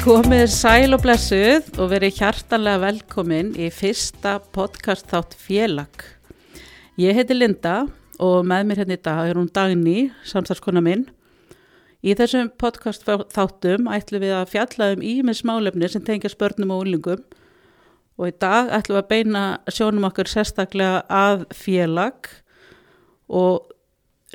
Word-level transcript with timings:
Komið 0.00 0.46
sæl 0.48 0.96
og 0.96 1.02
blessuð 1.04 1.66
og 1.76 1.90
verið 1.90 2.22
hjartanlega 2.22 2.80
velkomin 2.80 3.50
í 3.60 3.66
fyrsta 3.68 4.38
podcast 4.56 5.10
þátt 5.10 5.34
félag. 5.36 6.06
Ég 6.96 7.18
heiti 7.18 7.36
Linda 7.36 7.82
og 8.16 8.46
með 8.48 8.64
mér 8.70 8.80
hérna 8.80 8.96
í 8.96 9.02
dag 9.04 9.28
er 9.28 9.36
hún 9.36 9.50
Dagný, 9.52 10.06
samstarfskona 10.24 10.80
minn. 10.80 11.04
Í 12.00 12.14
þessum 12.16 12.48
podcast 12.56 13.04
þáttum 13.04 13.90
ætlum 13.92 14.24
við 14.24 14.32
að 14.38 14.48
fjalla 14.54 14.88
um 14.94 15.04
ímins 15.04 15.44
málefni 15.44 15.92
sem 15.92 16.06
tengja 16.06 16.32
spörnum 16.32 16.72
og 16.72 16.86
úlingum 16.86 17.20
og 18.16 18.30
í 18.30 18.36
dag 18.40 18.72
ætlum 18.72 19.02
við 19.02 19.02
að 19.02 19.10
beina 19.12 19.44
sjónum 19.68 20.08
okkur 20.08 20.32
sérstaklega 20.32 21.02
að 21.12 21.44
félag 21.52 22.32
og 23.28 23.68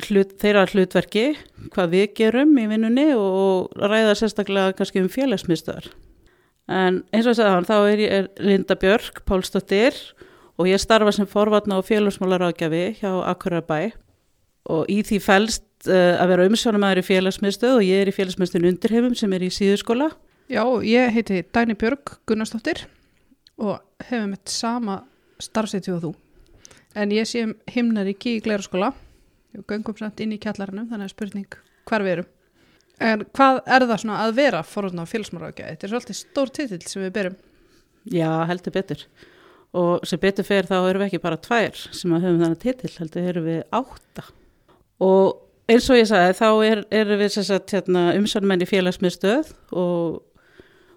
hlut, 0.04 0.34
þeirra 0.41 0.66
hlutverki, 0.68 1.25
hvað 1.73 1.93
við 1.93 2.07
gerum 2.19 2.56
í 2.60 2.65
vinnunni 2.69 3.07
og 3.15 3.75
ræða 3.79 4.15
sérstaklega 4.19 4.75
kannski 4.78 5.04
um 5.04 5.11
félagsmyndstöðar. 5.11 5.88
En 6.71 7.04
eins 7.14 7.28
og 7.28 7.36
þess 7.36 7.46
að 7.46 7.68
þá 7.69 7.78
er 7.92 8.02
er 8.05 8.29
Linda 8.42 8.75
Björk, 8.75 9.21
Pálsdóttir 9.29 9.96
og 10.57 10.68
ég 10.69 10.82
starfa 10.82 11.14
sem 11.14 11.29
forvatna 11.29 11.78
og 11.79 11.86
félagsmálar 11.86 12.47
ágjafi 12.50 12.97
hjá 13.00 13.11
Akurabæ 13.29 13.93
og 14.74 14.89
í 14.89 15.02
því 15.05 15.19
fælst 15.21 15.66
uh, 15.88 16.18
að 16.18 16.32
vera 16.33 16.47
umsjónamæður 16.50 17.04
í 17.04 17.07
félagsmyndstöð 17.11 17.77
og 17.77 17.86
ég 17.86 18.02
er 18.02 18.10
í 18.10 18.16
félagsmyndstöðun 18.16 18.71
undirheimum 18.74 19.16
sem 19.16 19.33
er 19.38 19.46
í 19.46 19.52
síðuskóla. 19.54 20.10
Já, 20.50 20.66
ég 20.86 21.14
heiti 21.14 21.43
Dæni 21.54 21.77
Björk 21.77 22.18
Gunnarsdóttir 22.25 22.88
og 23.61 23.80
hefum 24.10 24.33
eitt 24.36 24.52
sama 24.52 25.04
starfseti 25.41 25.93
og 25.93 26.02
þú. 26.02 26.14
En 26.96 27.11
ég 27.14 27.27
sé 27.30 27.43
um 27.46 27.54
himnaríki 27.69 28.39
í 28.39 28.43
Gleiraskóla 28.43 28.93
og 29.59 29.68
göngum 29.69 29.97
samt 30.00 30.21
inn 30.23 30.33
í 30.36 30.39
kjallarannum, 30.41 30.89
þannig 30.91 31.09
að 31.09 31.14
spurning 31.14 31.59
hvar 31.89 32.05
við 32.05 32.17
erum. 32.17 32.31
En 33.03 33.25
hvað 33.36 33.61
er 33.66 33.86
það 33.89 34.02
svona 34.02 34.19
að 34.23 34.35
vera 34.38 34.61
forhundna 34.63 35.03
á 35.03 35.11
félagsmáraugja? 35.11 35.71
Þetta 35.73 35.88
er 35.88 35.93
svolítið 35.93 36.19
stór 36.19 36.52
titill 36.55 36.83
sem 36.88 37.03
við 37.03 37.16
berum. 37.17 37.39
Já, 38.11 38.30
heldur 38.47 38.75
betur. 38.75 39.02
Og 39.75 40.05
sem 40.07 40.21
betur 40.21 40.47
fer 40.47 40.69
þá 40.69 40.77
erum 40.77 41.03
við 41.03 41.09
ekki 41.09 41.23
bara 41.23 41.39
tvær 41.41 41.75
sem 41.75 42.13
að 42.15 42.27
höfum 42.27 42.43
þannig 42.45 42.61
titill, 42.63 42.93
heldur 43.02 43.27
erum 43.31 43.49
við 43.49 43.63
átta. 43.75 44.27
Og 45.03 45.25
eins 45.71 45.89
og 45.89 45.99
ég 45.99 46.08
sagði, 46.08 46.37
þá 46.39 46.47
er, 46.69 46.83
erum 47.02 47.19
við 47.19 47.39
hérna, 47.73 48.05
umsjónumenn 48.15 48.63
í 48.63 48.69
félagsmiðstöð 48.69 49.52
og, 49.75 50.21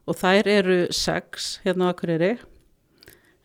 og 0.06 0.20
þær 0.20 0.52
eru 0.52 0.78
sex 0.94 1.56
hérna 1.64 1.90
á 1.90 1.92
Akureyri 1.94 2.36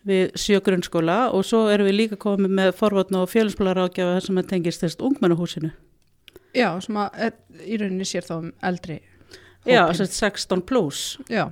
við 0.07 0.35
sjö 0.39 0.59
grunnskóla 0.63 1.17
og 1.33 1.45
svo 1.47 1.65
erum 1.71 1.87
við 1.87 1.97
líka 2.01 2.19
komið 2.19 2.53
með 2.59 2.71
forvatna 2.77 3.23
og 3.23 3.31
fjölinskólar 3.31 3.79
ágjafa 3.85 4.19
sem 4.25 4.39
að 4.39 4.49
tengist 4.51 4.83
þess 4.83 4.99
ungmennahúsinu. 4.99 5.71
Já, 6.53 6.69
sem 6.83 6.99
að 7.01 7.19
er, 7.27 7.35
í 7.65 7.79
rauninni 7.81 8.07
sér 8.07 8.27
þá 8.27 8.33
um 8.35 8.49
eldri 8.61 8.99
hópin. 8.99 9.73
Já, 9.73 9.83
16 9.95 10.65
plus. 10.67 11.03
Já. 11.31 11.47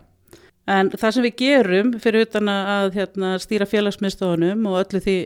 En 0.70 0.92
það 0.94 1.16
sem 1.16 1.26
við 1.26 1.38
gerum 1.40 1.96
fyrir 2.04 2.28
utan 2.28 2.52
að 2.52 2.92
hérna, 3.00 3.34
stýra 3.42 3.66
félagsmiðstofunum 3.70 4.68
og 4.70 4.78
öllu 4.84 5.02
því 5.02 5.18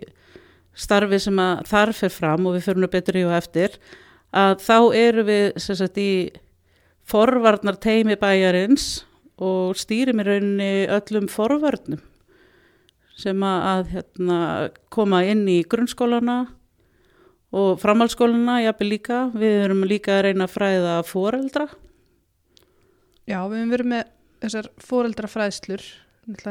starfi 0.76 1.20
sem 1.24 1.40
að 1.40 1.66
þar 1.72 1.94
fer 1.98 2.14
fram 2.14 2.48
og 2.48 2.56
við 2.56 2.68
fyrir 2.70 2.92
betur 2.94 3.20
í 3.20 3.26
og 3.28 3.36
eftir, 3.36 3.78
að 4.36 4.58
þá 4.64 4.78
eru 5.00 5.28
við 5.28 5.46
sagt, 5.64 6.00
í 6.00 6.32
forvarnar 7.06 7.78
teimi 7.82 8.18
bæjarins 8.20 9.06
og 9.44 9.76
stýrim 9.80 10.22
í 10.24 10.28
rauninni 10.28 10.74
öllum 10.96 11.28
forvarnum 11.32 12.02
sem 13.16 13.44
að 13.48 13.92
hérna, 13.94 14.40
koma 14.94 15.22
inn 15.28 15.46
í 15.52 15.62
grunnskólana 15.72 16.40
og 17.56 17.80
framhaldsskólana, 17.80 18.62
jápil 18.66 18.90
líka. 18.92 19.20
Við 19.36 19.62
erum 19.68 19.86
líka 19.88 20.18
að 20.18 20.26
reyna 20.30 20.48
að 20.48 20.56
fræða 20.56 20.96
foreldra. 21.08 21.70
Já, 23.26 23.40
við 23.50 23.62
hefum 23.62 23.72
verið 23.74 23.92
með 23.94 24.10
þessar 24.44 24.68
foreldrafræðslur, 24.86 25.86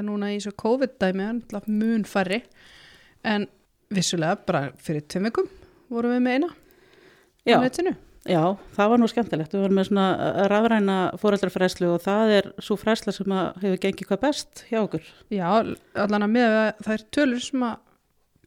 núna 0.06 0.33
í 0.34 0.41
svo 0.43 0.55
COVID-dæmi, 0.59 1.28
mun 1.69 2.09
færri, 2.09 2.41
en 3.22 3.47
vissulega 3.94 4.41
bara 4.47 4.65
fyrir 4.83 5.05
tömmikum 5.11 5.49
vorum 5.93 6.15
við 6.17 6.25
með 6.25 6.38
eina 6.38 6.50
Já. 7.44 7.94
Já, 8.25 8.57
það 8.73 8.91
var 8.91 9.01
nú 9.01 9.07
skemmtilegt. 9.11 9.53
Við 9.53 9.62
vorum 9.67 9.77
með 9.77 9.89
svona 9.91 10.05
rafræna 10.49 10.99
fóreldrafræslu 11.21 11.91
og 11.93 12.05
það 12.07 12.31
er 12.39 12.47
svo 12.65 12.77
fræsla 12.81 13.12
sem 13.12 13.35
hefur 13.61 13.81
gengið 13.83 14.09
hvað 14.09 14.23
best 14.23 14.62
hjá 14.71 14.79
okkur. 14.81 15.11
Já, 15.29 15.49
allan 16.01 16.25
að 16.25 16.33
með 16.33 16.57
að 16.57 16.69
það 16.87 16.95
er 16.95 17.05
tölur 17.12 17.45
sem 17.45 17.67
að 17.69 17.75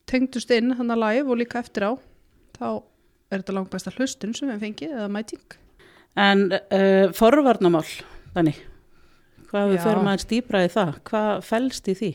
tengdust 0.08 0.54
inn 0.56 0.74
hann 0.78 0.90
að 0.90 1.02
live 1.04 1.30
og 1.30 1.38
líka 1.38 1.60
eftir 1.62 1.86
á, 1.86 1.92
þá 2.58 2.66
er 3.28 3.42
þetta 3.42 3.54
langt 3.54 3.70
besta 3.70 3.92
hlustun 3.94 4.34
sem 4.34 4.50
við 4.50 4.64
fengið 4.64 4.96
eða 4.96 5.12
mæting. 5.14 5.56
En 6.18 6.44
uh, 6.56 7.14
forvarnamál, 7.14 7.84
þannig, 8.34 8.58
hvað 9.52 9.74
við 9.76 9.84
förum 9.84 10.10
aðeins 10.10 10.28
dýbra 10.32 10.64
í 10.66 10.72
það? 10.74 10.92
Hvað 11.06 11.32
fælst 11.46 11.92
í 11.92 11.96
því? 12.00 12.10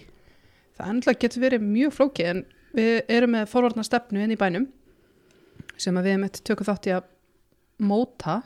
Það 0.74 0.94
ennlega 0.97 1.24
getur 1.24 1.45
verið 1.45 1.66
mjög 1.69 1.95
flókið 1.95 2.31
en 2.34 2.45
við 2.75 2.94
erum 3.13 3.35
með 3.38 3.50
forvarna 3.53 3.88
stefnu 3.88 4.25
inn 4.25 4.35
í 4.35 4.40
bænum 4.41 4.68
sem 5.80 5.95
að 5.95 6.09
við 6.09 6.16
hefum 6.16 6.28
eitt 6.28 6.44
tökum 6.44 6.68
þátt 6.68 6.90
í 6.90 6.95
að 6.97 7.09
móta 7.85 8.39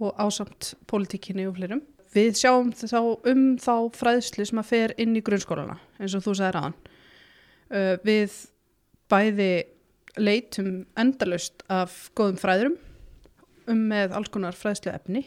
og 0.00 0.16
ásamt 0.18 0.74
pólitíkinni 0.90 1.46
og 1.48 1.58
fleirum. 1.58 1.84
Við 2.14 2.38
sjáum 2.38 2.70
þá 2.74 2.98
um 3.30 3.44
þá 3.58 3.74
fræðslu 3.94 4.46
sem 4.46 4.60
að 4.62 4.70
fer 4.70 4.94
inn 5.02 5.16
í 5.18 5.22
grunnskólana 5.24 5.78
eins 5.98 6.14
og 6.14 6.24
þú 6.26 6.36
sagði 6.38 6.56
ráðan. 6.56 6.76
Uh, 7.74 7.94
við 8.06 8.36
bæði 9.10 9.52
leitum 10.20 10.84
endalaust 11.00 11.64
af 11.72 12.10
góðum 12.14 12.38
fræðurum 12.38 12.76
um 13.70 13.80
með 13.90 14.14
alls 14.14 14.30
konar 14.30 14.54
fræðslu 14.58 14.92
efni 14.92 15.24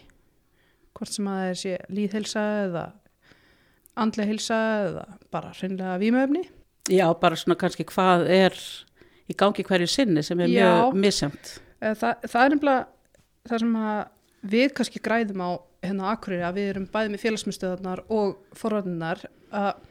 hvort 0.98 1.14
sem 1.14 1.28
að 1.30 1.42
það 1.42 1.50
er 1.50 1.60
sé 1.62 1.76
líðhelsa 1.94 2.44
eða 2.64 2.86
andlega 3.98 4.32
hilsa 4.32 4.58
eða 4.88 5.06
bara 5.34 5.54
hreinlega 5.58 6.00
vímuefni. 6.02 6.44
Já, 6.88 7.08
bara 7.20 7.38
svona 7.38 7.58
kannski 7.60 7.86
hvað 7.90 8.28
er 8.32 8.58
í 9.28 9.36
gangi 9.38 9.66
hverju 9.68 9.90
sinni 9.92 10.24
sem 10.24 10.40
er 10.40 10.52
Já. 10.52 10.64
mjög 10.64 11.00
misjönd. 11.04 11.54
Eh, 11.82 11.94
Það, 11.94 12.24
það 12.26 12.44
er 12.44 12.54
nefnilega 12.56 12.86
það 13.48 13.64
sem 13.64 13.76
við 14.48 14.72
kannski 14.78 15.02
græðum 15.04 15.44
á 15.44 15.50
hérna 15.86 16.12
Akureyri 16.12 16.46
að 16.46 16.58
við 16.58 16.70
erum 16.72 16.88
bæði 16.94 17.12
með 17.14 17.24
félagsmyndstöðarnar 17.26 18.04
og 18.14 18.38
forvarnar 18.58 19.22
að 19.56 19.84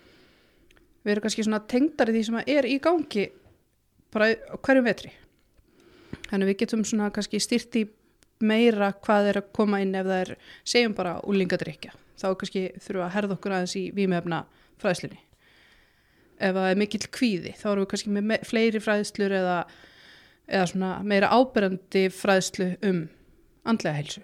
við 1.06 1.12
erum 1.12 1.26
kannski 1.26 1.44
svona 1.46 1.62
tengdari 1.70 2.14
því 2.16 2.24
sem 2.26 2.40
er 2.42 2.66
í 2.68 2.78
gangi 2.82 3.28
bara 4.14 4.32
hverjum 4.64 4.86
vetri. 4.86 5.12
Þannig 6.30 6.50
við 6.50 6.58
getum 6.64 6.82
svona 6.86 7.12
kannski 7.14 7.40
styrt 7.42 7.78
í 7.78 7.84
meira 8.42 8.90
hvað 9.04 9.30
er 9.30 9.40
að 9.40 9.52
koma 9.56 9.80
inn 9.84 9.94
ef 9.96 10.08
það 10.08 10.22
er, 10.24 10.32
segjum 10.66 10.96
bara 10.96 11.14
úlingadrykja. 11.24 11.94
Þá 12.16 12.26
kannski 12.40 12.64
þurfum 12.80 12.98
við 12.98 13.06
að 13.06 13.14
herða 13.14 13.36
okkur 13.36 13.54
aðeins 13.56 13.76
í 13.78 13.84
vímefna 13.96 14.42
fræðslunni. 14.82 15.20
Ef 16.36 16.52
það 16.56 16.70
er 16.70 16.80
mikill 16.80 17.06
kvíði, 17.16 17.52
þá 17.56 17.66
erum 17.70 17.84
við 17.84 17.90
kannski 17.92 18.12
með 18.12 18.26
me 18.32 18.38
fleiri 18.44 18.82
fræðslur 18.82 19.34
eða, 19.38 19.56
eða 20.46 20.66
svona 20.70 20.90
meira 21.06 21.30
áberandi 21.34 22.06
fræðslu 22.14 22.72
um 22.86 23.02
andlega 23.66 24.00
heilsu. 24.00 24.22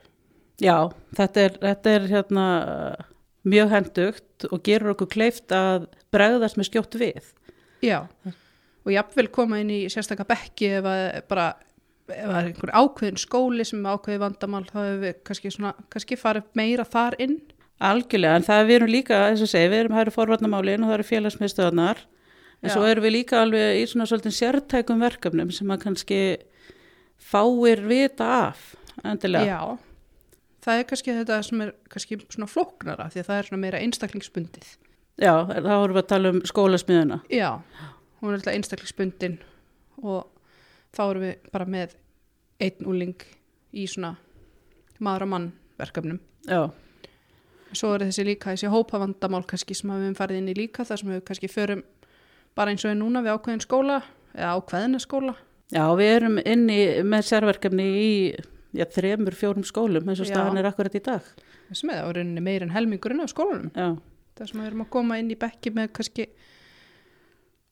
Já, 0.63 0.77
þetta 1.17 1.47
er, 1.47 1.57
þetta 1.63 1.97
er 1.97 2.07
hérna 2.11 2.47
mjög 3.49 3.73
hendugt 3.73 4.47
og 4.51 4.63
gerur 4.67 4.95
okkur 4.95 5.11
kleift 5.11 5.55
að 5.55 5.89
bregðast 6.15 6.59
með 6.61 6.71
skjótt 6.71 6.99
við. 7.01 7.33
Já, 7.83 8.07
og 8.83 8.95
jafnvel 8.95 9.29
koma 9.35 9.59
inn 9.63 9.73
í 9.75 9.81
sérstaka 9.91 10.27
bekki 10.29 10.77
ef 10.79 10.87
að 10.87 11.03
bara 11.31 11.49
ef 12.13 12.29
það 12.29 12.39
er 12.39 12.49
einhver 12.51 12.73
ákveðin 12.75 13.21
skóli 13.21 13.67
sem 13.67 13.83
er 13.83 13.97
ákveði 13.97 14.23
vandamál 14.23 14.63
þá 14.69 14.79
hefur 14.79 15.03
við 15.03 15.19
kannski, 15.27 15.53
svona, 15.55 15.73
kannski 15.93 16.19
farið 16.21 16.49
meira 16.59 16.87
þar 16.87 17.19
inn. 17.23 17.37
Algjörlega, 17.83 18.39
en 18.39 18.47
það 18.47 18.65
við 18.69 18.77
erum 18.77 18.93
líka, 18.93 19.21
eins 19.31 19.43
og 19.43 19.51
segi, 19.51 19.71
við 19.73 19.85
erum 19.85 19.97
hægri 19.97 20.15
forvarnamálin 20.15 20.85
og 20.85 20.91
það 20.91 20.97
eru 20.99 21.07
félagsmiðstöðunar, 21.09 22.03
en 22.63 22.71
Já. 22.71 22.75
svo 22.77 22.85
erum 22.87 23.05
við 23.07 23.17
líka 23.17 23.41
alveg 23.43 23.81
í 23.81 23.87
svona 23.91 24.07
svolítið 24.07 24.37
sértækum 24.37 25.03
verkefnum 25.03 25.51
sem 25.55 25.71
að 25.75 25.83
kannski 25.87 26.21
fáir 27.23 27.83
vita 27.87 28.29
af, 28.49 28.75
endilega. 29.05 29.47
Já, 29.47 30.39
það 30.65 30.81
er 30.81 30.89
kannski 30.91 31.17
þetta 31.19 31.41
sem 31.49 31.65
er 31.67 31.73
kannski 31.91 32.21
svona 32.29 32.51
flóknara 32.51 33.09
því 33.13 33.23
að 33.23 33.31
það 33.31 33.41
er 33.41 33.49
svona 33.51 33.63
meira 33.65 33.83
einstaklingsbundið. 33.83 34.69
Já, 35.23 35.35
þá 35.47 35.73
erum 35.77 35.97
við 35.97 36.03
að 36.03 36.11
tala 36.15 36.33
um 36.33 36.43
skólasmiðuna. 36.49 37.19
Já, 37.33 37.49
hún 38.21 38.31
er 38.31 38.39
alltaf 38.39 38.55
einstaklingsbundin 38.57 39.41
og 40.03 40.29
þá 40.95 41.03
erum 41.09 41.27
við 41.27 41.51
bara 41.55 41.69
með 41.69 41.97
einn 42.63 42.89
úling 42.89 43.27
í 43.73 43.89
svona 43.91 44.15
maður 45.03 45.27
og 45.27 45.33
mann 45.35 45.51
verkefnum. 45.83 46.23
Já, 46.47 46.71
Svo 47.73 47.95
er 47.97 48.03
þessi 48.05 48.25
líka 48.27 48.53
þessi 48.53 48.69
hópavandamál 48.69 49.47
kannski 49.49 49.73
sem 49.77 49.89
við 49.89 50.03
höfum 50.03 50.17
farið 50.19 50.41
inn 50.43 50.51
í 50.53 50.55
líka 50.59 50.85
þar 50.85 51.01
sem 51.01 51.09
við 51.09 51.23
kannski 51.29 51.49
förum 51.49 51.81
bara 52.59 52.71
eins 52.75 52.85
og 52.85 52.93
er 52.93 52.99
núna 53.01 53.23
við 53.25 53.37
ákveðin 53.37 53.65
skóla 53.65 54.01
eða 54.35 54.55
ákveðina 54.59 55.01
skóla. 55.03 55.35
já, 55.73 55.85
við 55.97 56.11
erum 56.17 56.39
inni 56.45 56.79
með 57.05 57.27
sérverkefni 57.31 57.87
í 58.03 58.11
já, 58.77 58.85
þremur, 58.89 59.37
fjórum 59.37 59.65
skólum, 59.69 60.09
eins 60.09 60.21
og 60.21 60.29
staðan 60.31 60.61
er 60.61 60.69
akkurat 60.71 60.95
í 60.97 61.03
dag. 61.05 61.23
sem 61.73 61.91
er 61.91 62.03
það 62.03 62.15
rauninni 62.19 62.41
meir 62.45 62.63
en 62.67 62.71
helmingurinn 62.75 63.21
af 63.25 63.31
skólanum. 63.33 63.71
Já, 63.77 63.97
Það 64.33 64.49
sem 64.49 64.61
við 64.63 64.67
erum 64.71 64.81
að 64.87 64.91
koma 64.95 65.17
inn 65.21 65.31
í 65.31 65.37
bekki 65.37 65.71
með 65.77 65.91
kannski, 65.93 66.25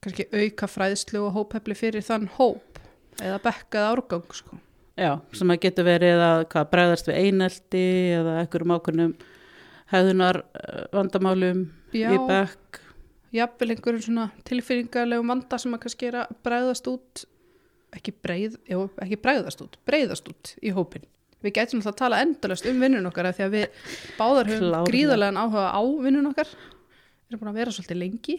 kannski 0.01 0.25
auka 0.33 0.67
fræðslu 0.69 1.23
og 1.25 1.33
hóphefli 1.37 1.75
fyrir 1.77 2.05
þann 2.05 2.27
hóp 2.37 2.77
eða 3.21 3.39
bekkað 3.41 3.87
árgang 3.91 4.35
sko. 4.37 4.59
já, 4.97 5.15
sem 5.33 5.49
að 5.53 5.59
getur 5.65 5.87
verið 5.89 6.21
að 6.21 6.43
hvað, 6.53 6.69
bregðast 6.73 7.09
við 7.09 7.19
einelti 7.25 7.83
eða 8.19 8.35
ekkurum 8.43 8.75
ákveðnum 8.77 9.13
hefðunar 9.91 10.41
vandamálum 10.93 11.63
Já, 11.91 12.07
í 12.13 12.19
bekk. 12.29 12.80
Jafnvel 13.35 13.75
einhverjum 13.75 14.05
svona 14.05 14.27
tilfinningarlegum 14.47 15.31
vanda 15.33 15.59
sem 15.61 15.75
að 15.75 15.83
kannski 15.85 16.09
er 16.11 16.21
að 16.23 16.35
bregðast 16.45 16.91
út. 16.91 17.25
Ekki 17.91 18.13
breið, 18.23 18.59
jú, 18.71 18.85
ekki 19.03 19.17
bregðast 19.19 19.63
út 19.65 19.73
breiðast 19.87 20.29
út 20.31 20.53
í 20.63 20.71
hópin 20.71 21.03
við 21.41 21.55
gætum 21.57 21.81
alltaf 21.81 21.95
að 21.95 22.01
tala 22.01 22.21
endalast 22.23 22.67
um 22.69 22.81
vinnun 22.81 23.09
okkar 23.09 23.29
af 23.29 23.37
því 23.37 23.45
að 23.45 23.55
við 23.55 23.87
báðar 24.17 24.51
höfum 24.51 24.67
Klárlega. 24.67 24.89
gríðarlegan 24.89 25.39
áhuga 25.41 25.67
á 25.73 25.81
vinnun 26.05 26.29
okkar. 26.31 26.51
Við 26.51 27.31
erum 27.31 27.41
búin 27.41 27.51
að 27.51 27.59
vera 27.61 27.73
svolítið 27.75 28.01
lengi. 28.01 28.35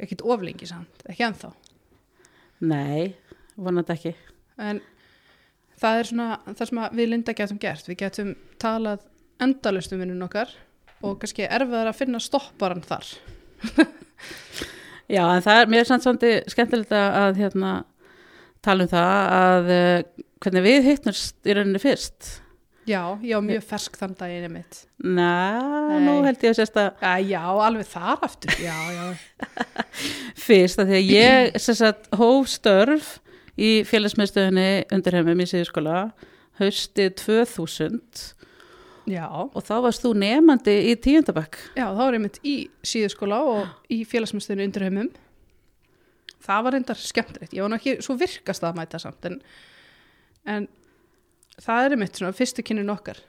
Ekkit 0.00 0.24
of 0.24 0.44
lengi 0.44 0.68
samt, 0.68 1.04
ekki 1.10 1.26
ennþá. 1.26 1.50
Nei, 2.70 3.14
vonandi 3.56 3.94
ekki. 3.96 4.14
en 4.60 4.80
það 5.80 5.98
er 5.98 6.08
svona 6.08 6.30
það 6.46 6.66
sem 6.68 6.82
við 6.96 7.08
Linda 7.08 7.34
getum 7.36 7.60
gert. 7.60 7.88
Við 7.88 8.00
getum 8.00 8.34
talað 8.60 9.04
endalust 9.40 9.92
um 9.92 10.00
vinnun 10.00 10.24
okkar 10.24 10.52
og 11.02 11.20
kannski 11.20 11.48
erfiðar 11.48 11.92
að 11.92 12.00
finna 12.00 12.20
stopparan 12.20 12.84
þar 12.84 13.08
Já, 15.10 15.24
en 15.34 15.42
það 15.42 15.60
er 15.64 15.70
mér 15.72 15.88
samt 15.88 16.04
svolítið 16.04 16.36
skemmtilegt 16.52 16.92
að 16.94 17.16
að, 17.20 17.40
hérna, 17.42 17.70
tala 18.62 18.84
um 18.86 18.90
það 18.92 19.32
að 19.40 19.70
eh, 19.74 20.04
hvernig 20.44 20.64
við 20.68 20.86
hittnumst 20.86 21.48
í 21.50 21.56
rauninni 21.56 21.80
fyrst. 21.82 22.28
já, 22.86 23.02
ég 23.22 23.34
var 23.36 23.42
mjög 23.46 23.64
fersk 23.72 23.98
þann 24.00 24.14
daginn 24.18 24.46
einmitt 24.48 24.78
Ná, 25.02 25.60
Nei. 25.90 25.98
nú 26.06 26.14
held 26.24 26.40
ég 26.46 26.54
að 26.54 26.58
sérst 26.60 26.78
að 26.80 27.04
Já, 27.28 27.42
alveg 27.66 27.86
þar 27.90 28.24
aftur, 28.26 28.54
já, 28.62 28.76
já, 28.96 29.04
fyrst 30.46 30.80
að 30.82 30.90
því 30.92 30.98
að 31.00 31.12
ég 31.14 31.60
sem 31.66 31.78
sagt, 31.78 32.08
hóf 32.16 32.48
störf 32.50 33.10
í 33.60 33.80
félagsmiðstöðinni 33.90 34.68
undir 34.94 35.18
heimum 35.18 35.42
í 35.44 35.48
síðuskóla 35.50 36.00
haustið 36.60 37.14
2000 37.26 38.24
já, 39.08 39.26
og 39.30 39.62
þá 39.64 39.74
varst 39.86 40.04
þú 40.04 40.12
nefandi 40.20 40.74
í 40.90 40.94
tíundabæk. 41.00 41.58
já, 41.78 41.86
þá 41.86 42.02
var 42.02 42.16
ég 42.16 42.24
mitt 42.24 42.38
í 42.46 42.54
síðuskóla 42.86 43.40
og 43.46 43.92
í 43.92 44.02
félagsmyndstöðinu 44.08 44.66
undir 44.68 44.86
heimum. 44.86 45.10
Það 46.40 46.66
var 46.66 46.76
reyndar 46.76 47.00
skemmtilegt, 47.00 47.54
ég 47.56 47.64
var 47.64 47.72
nú 47.72 47.78
ekki 47.78 47.96
svo 48.04 48.16
virkast 48.20 48.64
að 48.64 48.78
mæta 48.80 49.00
samt, 49.02 49.24
en, 49.28 49.40
en 50.48 50.68
það 51.60 51.86
er 51.86 52.00
mitt 52.00 52.20
svona 52.20 52.36
fyrstu 52.36 52.64
kynnin 52.66 52.92
okkar. 52.92 53.20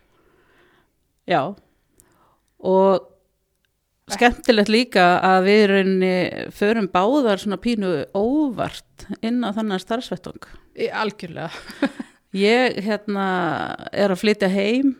Já, 1.29 1.41
og 2.61 3.07
skemmtilegt 4.11 4.71
líka 4.71 5.05
að 5.23 5.43
við 5.47 5.61
í 5.61 5.67
rauninni 5.71 6.15
förum 6.55 6.87
báðar 6.91 7.39
svona 7.39 7.59
pínu 7.61 7.91
óvart 8.17 9.05
inn 9.21 9.43
á 9.43 9.51
þannig 9.55 9.83
starfsvettung. 9.83 10.47
Algjörlega, 10.91 11.51
Ég 12.31 12.77
hérna 12.85 13.23
er 13.91 14.13
að 14.13 14.21
flytja 14.21 14.47
heim 14.47 14.93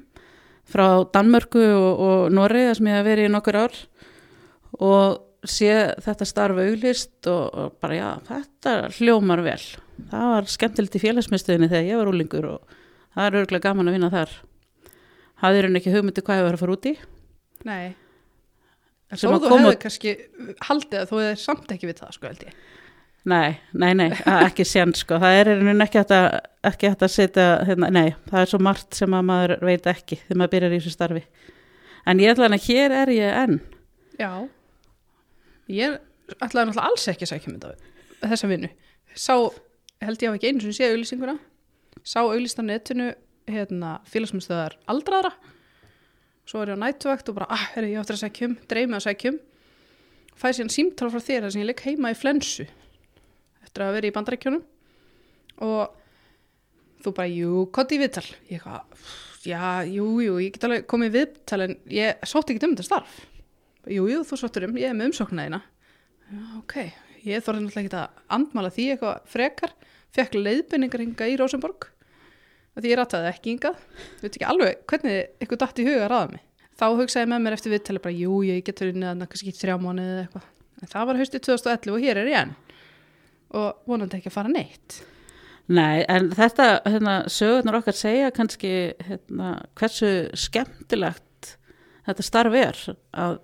frá 0.72 0.88
Danmörku 1.14 1.62
og, 1.62 2.04
og 2.06 2.34
Noregi 2.34 2.78
sem 2.78 2.90
ég 2.92 3.00
hef 3.00 3.08
verið 3.08 3.30
í 3.30 3.34
nokkur 3.34 3.60
ár 3.62 3.80
og 4.82 5.48
sé 5.48 5.72
þetta 6.02 6.28
starf 6.30 6.62
auglist 6.62 7.30
og, 7.30 7.48
og 7.50 7.80
bara 7.82 7.98
já, 7.98 8.10
þetta 8.28 8.76
hljómar 9.00 9.42
vel. 9.46 9.62
Það 10.12 10.28
var 10.36 10.52
skemmtilegt 10.54 10.98
í 10.98 11.02
félagsmyndstöðinni 11.02 11.72
þegar 11.72 11.90
ég 11.90 12.02
var 12.02 12.12
úlingur 12.12 12.48
og 12.56 12.78
það 13.16 13.26
er 13.26 13.40
örgulega 13.42 13.70
gaman 13.70 13.90
að 13.90 13.98
vinna 13.98 14.12
þar. 14.14 14.38
Hafði 15.42 15.66
hún 15.66 15.82
ekki 15.82 15.96
hugmyndi 15.96 16.24
hvað 16.26 16.42
ég 16.42 16.48
var 16.48 16.58
að 16.58 16.64
fara 16.64 16.78
út 16.78 16.88
í? 16.92 16.96
nei. 17.68 17.94
En 19.12 19.20
þó 19.20 19.28
þú 19.44 19.58
hefði 19.58 19.80
kannski 19.82 20.12
haldið 20.64 21.02
að 21.02 21.10
þú 21.10 21.18
hefði 21.20 21.40
samt 21.42 21.74
ekki 21.74 21.90
við 21.90 21.98
það, 22.00 22.12
sko, 22.16 22.30
held 22.30 22.46
ég. 22.48 22.60
Nei, 23.30 23.60
nei, 23.78 23.92
nei, 23.94 24.08
að- 24.26 24.48
ekki 24.48 24.64
sén 24.66 24.96
sko, 24.98 25.20
það 25.22 25.36
er 25.40 25.50
í 25.52 25.56
rauninni 25.60 25.84
ekki 25.86 26.00
hægt 26.02 26.14
að, 26.16 26.40
ekki 26.72 26.90
hægt 26.90 27.04
að 27.06 27.12
setja, 27.14 27.44
hérna, 27.68 27.90
nei, 27.94 28.16
það 28.32 28.40
er 28.42 28.50
svo 28.50 28.60
margt 28.66 28.98
sem 28.98 29.14
að 29.14 29.28
maður 29.28 29.54
veit 29.68 29.86
ekki 29.92 30.18
þegar 30.24 30.40
maður 30.42 30.54
byrjar 30.56 30.74
í 30.74 30.80
þessu 30.80 30.94
starfi. 30.96 31.22
En 32.10 32.18
ég 32.24 32.34
ætla 32.34 32.50
að 32.50 32.66
hér 32.66 32.96
er 33.04 33.12
ég 33.14 33.38
enn. 33.44 33.60
Já, 34.18 34.32
ég 35.70 36.00
ætlaði 36.42 36.72
náttúrulega 36.72 36.88
alls 36.90 37.06
ekki 37.14 37.28
að 37.28 37.34
sækja 37.36 37.52
mynda 37.54 37.76
þessa 38.26 38.50
vinnu. 38.50 38.72
Sá, 39.14 39.36
held 40.02 40.18
ég 40.26 40.32
hafa 40.32 40.40
ekki 40.42 40.50
einu 40.50 40.66
sem 40.66 40.74
sé 40.80 40.90
auglýsinguna, 40.90 41.38
sá 42.02 42.20
auglýst 42.24 42.58
á 42.58 42.64
netinu 42.66 43.12
hérna, 43.52 44.00
félagsmyndstöðar 44.10 44.80
aldraðra, 44.90 45.34
svo 46.50 46.62
er 46.66 46.74
ég 46.74 46.82
á 46.82 46.84
nættvakt 46.88 47.30
og 47.30 47.38
bara, 47.38 47.52
ah, 47.54 47.70
herri, 47.76 47.94
ég 47.94 48.02
áttur 48.02 48.18
að 48.18 48.26
sækjum, 48.26 48.58
dreymið 48.72 48.98
að 48.98 49.06
sækjum, 49.12 49.40
fæði 50.42 50.58
síðan 50.58 50.74
símtala 50.74 51.14
frá 51.14 51.22
þér 51.30 51.44
þar 51.46 51.52
sem 51.54 51.62
ég 51.62 51.70
leik 51.70 51.84
heima 51.86 52.14
í 52.14 52.18
flensu 52.18 52.66
eftir 53.72 53.86
að 53.88 53.96
vera 53.96 54.10
í 54.10 54.16
bandarækjunum 54.16 54.64
og 55.64 56.00
þú 57.02 57.14
bara, 57.18 57.32
jú, 57.32 57.66
kotti 57.74 57.98
í 57.98 58.02
viðtal. 58.02 58.26
Ég 58.50 58.60
eitthvað, 58.60 59.06
já, 59.48 59.62
jú, 59.88 60.08
jú, 60.22 60.40
ég 60.44 60.56
get 60.56 60.66
alveg 60.68 60.88
komið 60.92 61.10
í 61.10 61.16
viðtal 61.16 61.62
en 61.66 61.78
ég 61.92 62.26
sótti 62.28 62.56
ekki 62.56 62.68
um 62.68 62.76
þetta 62.76 62.88
starf. 62.88 63.22
Jú, 63.90 64.06
jú, 64.12 64.22
þú 64.28 64.38
sóttur 64.38 64.68
um, 64.68 64.76
ég 64.78 64.92
er 64.92 64.98
með. 64.98 65.16
Já, 66.32 66.44
ok, 66.60 66.76
ég 67.26 67.44
þorði 67.44 67.64
náttúrulega 67.66 67.82
ekki 67.88 67.98
að 67.98 68.22
andmala 68.38 68.72
því 68.72 68.86
eitthvað 68.94 69.26
frekar, 69.32 69.74
fekk 70.16 70.38
leiðbynningar 70.38 71.04
hinga 71.04 71.28
í 71.28 71.36
Rosenborg, 71.40 71.90
því 72.78 72.94
ég 72.94 73.00
rataði 73.00 73.32
ekki 73.34 73.56
hingað, 73.56 73.82
veit 74.22 74.32
ekki 74.32 74.48
alveg 74.48 74.86
hvernig 74.88 75.18
eitthvað 75.42 75.62
datt 75.66 75.82
í 75.82 75.88
huga 75.90 76.06
að 76.06 76.12
raða 76.14 76.32
mig. 76.36 76.46
Þá 76.80 76.86
hugsaði 77.02 77.30
með 77.34 77.44
mér 77.44 77.58
eftir 77.58 77.74
viðtali 77.76 78.02
bara, 78.02 78.16
jú, 78.16 78.38
ég 78.48 78.64
get 78.66 78.80
verið 78.80 79.02
neðan 79.02 79.28
kannski 79.28 79.52
þrjá 79.58 79.76
mánuði 79.82 80.14
eða 80.14 80.24
eitthvað. 80.24 80.48
En 80.82 80.92
það 80.94 81.10
var 81.10 81.20
haustið 81.20 81.44
2011 81.50 81.92
og 81.94 82.06
hér 82.06 82.22
er 82.22 82.32
ég 82.32 82.40
enn. 82.46 82.56
Og 83.58 83.90
vonandi 83.90 84.20
ekki 84.20 84.32
að 84.32 84.38
fara 84.38 84.52
neitt. 84.52 85.02
Nei, 85.72 86.04
en 86.12 86.32
þetta, 86.36 86.68
hérna, 86.88 87.16
sögurnar 87.32 87.78
okkar 87.80 87.96
segja 87.96 88.32
kannski, 88.36 88.72
hérna, 89.08 89.54
hversu 89.80 90.30
skemmtilegt 90.36 91.26
þetta 92.08 92.26
starf 92.26 92.58
er 92.58 92.80
að 93.18 93.38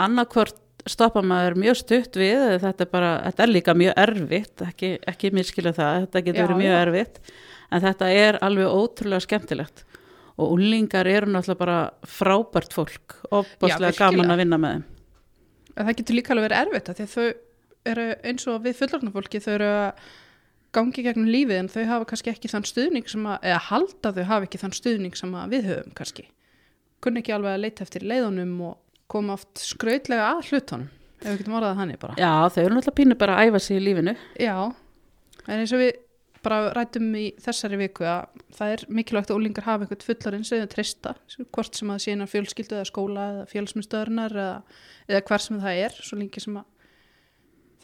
annarkvort 0.00 0.60
stoppa 0.90 1.22
maður 1.24 1.56
mjög 1.62 1.78
stutt 1.80 2.18
við, 2.20 2.58
þetta 2.60 2.84
er 2.84 2.90
bara, 2.92 3.10
þetta 3.30 3.44
er 3.44 3.52
líka 3.52 3.74
mjög 3.78 3.98
erfitt, 4.04 4.64
ekki, 4.66 4.90
ekki 5.10 5.30
miskila 5.34 5.72
það, 5.76 6.00
þetta 6.04 6.24
getur 6.26 6.40
Já, 6.40 6.46
verið 6.46 6.60
mjög 6.60 6.74
já. 6.74 6.80
erfitt, 6.82 7.20
en 7.70 7.84
þetta 7.84 8.10
er 8.20 8.38
alveg 8.44 8.74
ótrúlega 8.80 9.24
skemmtilegt 9.24 9.84
og 10.34 10.56
úlingar 10.56 11.08
eru 11.08 11.30
náttúrulega 11.30 11.60
bara 11.62 11.78
frábært 12.10 12.74
fólk, 12.74 13.16
opbáslega 13.30 13.92
virkilega. 13.94 14.10
gaman 14.10 14.34
að 14.34 14.42
vinna 14.42 14.58
með 14.60 14.74
þeim. 14.74 14.84
En 15.74 15.88
það 15.88 15.98
getur 16.00 16.18
líka 16.18 16.34
alveg 16.34 16.48
verið 16.48 16.60
erfitt 16.64 16.90
af 16.90 16.98
því 16.98 17.06
að 17.06 17.14
þau 17.14 17.28
eru 17.88 18.06
eins 18.24 18.46
og 18.50 18.62
við 18.64 18.78
fullorðna 18.80 19.12
fólki 19.14 19.40
þau 19.44 19.52
eru 19.56 19.70
að 19.70 20.06
gangi 20.74 21.04
gegnum 21.06 21.30
lífið 21.30 21.60
en 21.60 21.70
þau 21.70 21.82
hafa 21.90 22.08
kannski 22.10 22.32
ekki 22.32 22.50
þann 22.50 22.66
stuðning 22.66 23.10
sem 23.10 23.26
að, 23.30 23.36
eða 23.46 23.60
halda 23.68 24.12
þau 24.16 24.24
hafa 24.30 24.48
ekki 24.48 24.60
þann 24.64 24.76
stuðning 24.78 25.18
sem 25.18 25.36
að 25.38 25.54
við 25.54 25.68
höfum 25.70 25.94
kannski. 25.98 26.26
Kunni 27.04 27.22
ekki 27.22 27.34
alveg 27.36 27.54
að 27.54 27.64
leita 27.66 27.84
eftir 27.86 28.06
leiðunum 28.08 28.54
og 28.70 28.78
koma 29.12 29.36
oft 29.36 29.60
skrautlega 29.60 30.32
að 30.32 30.48
hlutunum 30.48 30.88
ef 31.24 31.28
við 31.28 31.38
getum 31.40 31.58
orðað 31.58 31.78
þannig 31.80 32.00
bara. 32.02 32.16
Já, 32.20 32.32
þau 32.52 32.62
eru 32.64 32.74
náttúrulega 32.74 32.98
pínu 33.00 33.18
bara 33.20 33.36
að 33.38 33.50
æfa 33.50 33.60
sig 33.64 33.78
í 33.78 33.84
lífinu. 33.84 34.16
Já, 34.40 34.56
en 35.46 35.62
eins 35.62 35.72
og 35.72 35.80
við 35.80 35.92
bara 36.44 36.58
rætum 36.76 37.06
í 37.16 37.24
þessari 37.40 37.78
viku 37.80 38.04
að 38.04 38.42
það 38.52 38.74
er 38.74 38.82
mikilvægt 38.98 39.32
að 39.32 39.38
úlingar 39.38 39.64
hafa 39.64 39.86
einhvern 39.86 40.04
fullarinn 40.04 40.44
sem 40.44 40.60
þau 40.60 40.72
treysta, 40.74 41.14
hvort 41.54 41.78
sem 41.78 41.92
að 41.94 42.08
innan 42.12 42.28
fjölskyldu 42.28 42.76
eða 42.76 42.88
skóla 42.90 43.28
eða 43.30 43.46
fjölsmyndstöðurnar 43.54 44.36
eða, 44.42 44.58
eða 45.08 45.22
hver 45.30 45.44
sem 45.46 45.62
það 45.62 45.80
er, 45.86 45.96
svo 46.04 46.18
lengi 46.20 46.44
sem 46.44 46.58
að 46.60 46.68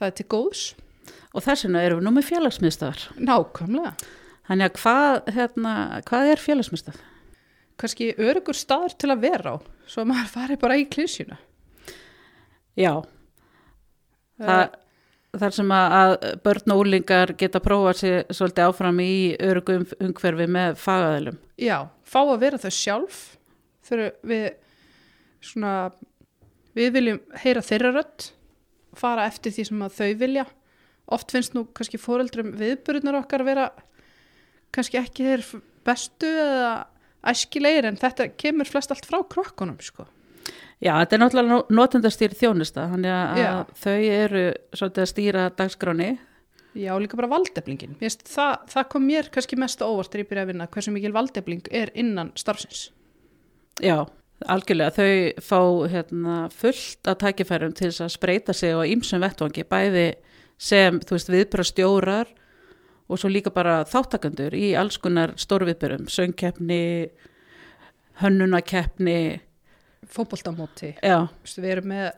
það 0.00 0.08
er 0.08 0.16
til 0.18 0.26
góðs. 0.34 0.64
Og 1.30 1.44
þess 1.44 1.66
vegna 1.66 1.84
erum 1.86 2.00
við 2.00 2.08
nú 2.08 2.14
með 2.16 2.28
félagsmiðstöðar. 2.30 3.06
Nákvæmlega. 3.28 3.92
Þannig 4.50 4.66
að 4.66 4.76
hvað, 4.80 5.16
hérna, 5.36 5.72
hvað 6.08 6.32
er 6.32 6.42
félagsmiðstöð? 6.42 7.00
Kannski 7.80 8.10
örugur 8.18 8.56
staður 8.58 8.96
til 8.98 9.12
að 9.14 9.22
vera 9.22 9.54
á, 9.54 9.56
svo 9.88 10.02
að 10.02 10.10
maður 10.10 10.32
fari 10.34 10.56
bara 10.60 10.76
í 10.80 10.88
klísjuna. 10.90 11.38
Já, 12.78 12.92
það, 14.40 14.74
þar 15.40 15.54
sem 15.56 15.72
að, 15.76 16.14
börn 16.44 16.74
og 16.74 16.82
úlingar 16.82 17.32
geta 17.40 17.62
prófað 17.62 18.00
sér 18.02 18.18
svolítið 18.34 18.66
áfram 18.66 19.00
í 19.04 19.14
örugum 19.46 19.86
umhverfi 19.96 20.48
með 20.50 20.76
fagaðilum. 20.82 21.38
Já, 21.60 21.76
fá 22.04 22.20
að 22.24 22.36
vera 22.44 22.60
þau 22.60 22.74
sjálf 22.74 23.22
þegar 23.86 24.12
við 24.30 24.44
svona, 25.44 25.74
við 26.76 26.92
viljum 26.98 27.22
heyra 27.42 27.64
þeirra 27.64 27.94
rödd, 27.96 28.30
fara 28.96 29.26
eftir 29.30 29.54
því 29.54 29.66
sem 29.68 29.84
að 29.86 29.98
þau 29.98 30.10
vilja. 30.22 30.46
Oft 31.10 31.34
finnst 31.34 31.56
nú 31.56 31.66
kannski 31.74 31.98
fóreldrum 31.98 32.54
viðbörðunar 32.58 33.20
okkar 33.22 33.44
vera 33.46 33.66
kannski 34.74 35.00
ekki 35.00 35.26
þeir 35.26 35.44
bestu 35.86 36.30
eða 36.30 36.72
æskilegir 37.30 37.88
en 37.90 37.98
þetta 38.00 38.30
kemur 38.38 38.68
flest 38.68 38.92
allt 38.94 39.08
frá 39.08 39.20
krokkunum 39.28 39.80
sko. 39.84 40.06
Já, 40.80 40.94
þetta 41.02 41.16
er 41.16 41.20
náttúrulega 41.20 41.58
notendastýr 41.76 42.34
þjónusta, 42.40 42.86
þannig 42.94 43.12
að 43.12 43.40
Já. 43.42 43.50
þau 43.82 43.96
eru 44.00 44.44
svolítið 44.72 45.02
að 45.02 45.10
stýra 45.10 45.42
dagskráni. 45.58 46.08
Já, 46.78 46.92
líka 47.02 47.18
bara 47.18 47.28
valdeflingin. 47.32 47.98
Finnst 48.00 48.22
Það, 48.30 48.54
það 48.70 48.88
kom 48.94 49.04
mér 49.04 49.28
kannski 49.34 49.58
mest 49.60 49.82
óvart 49.82 50.12
þegar 50.12 50.22
ég 50.22 50.30
byrja 50.30 50.44
að 50.46 50.52
vinna 50.52 50.68
hversu 50.70 50.94
mikil 50.94 51.12
valdefling 51.12 51.68
er 51.82 51.92
innan 51.98 52.30
starfsins. 52.38 52.86
Já, 53.82 54.06
algjörlega, 54.48 54.94
þau 54.96 55.44
fá 55.44 55.60
hérna, 55.92 56.36
fullt 56.54 57.10
að 57.10 57.18
tækifærum 57.24 57.74
til 57.76 57.88
þess 57.90 58.04
að 58.06 58.14
spreita 58.14 58.56
sig 58.56 58.72
á 58.72 58.80
ýmsum 58.86 59.24
vettvangi, 59.24 59.66
bæði 59.68 60.06
sem, 60.60 61.00
þú 61.04 61.16
veist, 61.16 61.32
viðbra 61.32 61.66
stjórar 61.66 62.32
og 63.10 63.20
svo 63.20 63.30
líka 63.32 63.52
bara 63.52 63.80
þáttakandur 63.88 64.54
í 64.56 64.72
alls 64.78 65.00
konar 65.02 65.34
stórviðbyrjum, 65.40 66.08
söngkeppni, 66.12 66.82
hönnunakeppni, 68.22 69.20
Vistu, 71.44 71.62
við 71.64 71.74
erum 71.76 71.90
með 71.92 72.10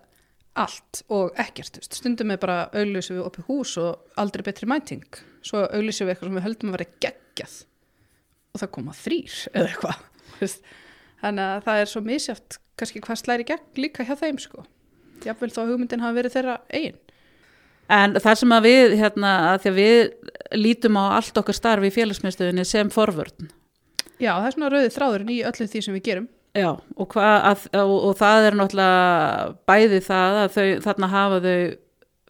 allt 0.63 1.03
og 1.13 1.33
ekkert 1.41 1.79
vistu. 1.81 1.97
stundum 1.97 2.33
er 2.35 2.41
bara 2.41 2.67
auglýsum 2.77 3.19
við 3.19 3.27
oppi 3.27 3.45
hús 3.49 3.75
og 3.81 4.19
aldrei 4.21 4.45
betri 4.47 4.69
mæting. 4.69 5.07
Svo 5.43 5.65
auglýsum 5.65 6.07
við 6.07 6.15
eitthvað 6.15 6.29
sem 6.29 6.39
við 6.39 6.47
höldum 6.47 6.73
að 6.73 6.79
vera 6.79 6.91
geggjað. 7.07 7.57
Og 8.53 8.63
það 8.63 8.73
koma 8.77 8.97
þrýr 8.97 9.39
eða 9.53 9.71
eitthvað 9.71 10.03
vistu. 10.43 10.79
Þannig 11.23 11.47
að 11.47 11.65
það 11.69 11.81
er 11.81 11.91
svo 11.93 12.03
misjátt 12.07 12.59
kannski 12.81 13.03
hvað 13.05 13.21
slæri 13.21 13.47
gegn 13.49 13.81
líka 13.81 14.07
hjá 14.07 14.15
þeim 14.19 14.41
sko. 14.43 14.67
Jafnvel 15.23 15.53
þó 15.55 15.63
að 15.63 15.73
hugmyndin 15.73 16.03
hafi 16.03 16.19
verið 16.19 16.37
þeirra 16.37 16.59
eigin. 16.73 17.01
En 17.93 18.17
það 18.17 18.39
sem 18.41 18.55
að 18.55 18.67
við 18.67 18.95
hérna, 19.01 19.33
að 19.53 19.57
því 19.63 19.71
að 19.71 19.81
við 19.81 19.99
lítum 20.57 20.99
á 20.99 21.05
allt 21.19 21.39
okkar 21.39 21.59
starfi 21.59 21.91
í 21.91 21.95
félagsmiðstöðinni 21.95 22.65
sem 22.67 22.91
forvörn. 22.93 23.51
Já 24.23 24.37
það 24.37 24.47
er 24.47 24.55
svona 24.57 24.71
rauði 24.73 24.93
þráðurinn 24.95 25.35
í 25.35 25.43
öllu 25.49 25.69
því 25.69 25.83
sem 25.85 25.97
við 25.99 26.07
gerum. 26.09 26.29
Já, 26.53 26.69
og, 26.77 27.07
hva, 27.15 27.29
að, 27.49 27.65
og, 27.81 27.95
og 28.11 28.19
það 28.21 28.47
er 28.47 28.57
náttúrulega 28.59 29.45
bæði 29.69 30.01
það 30.05 30.39
að 30.43 30.51
þau, 30.57 30.67
þarna 30.85 31.09
hafa 31.13 31.39
þau 31.47 31.57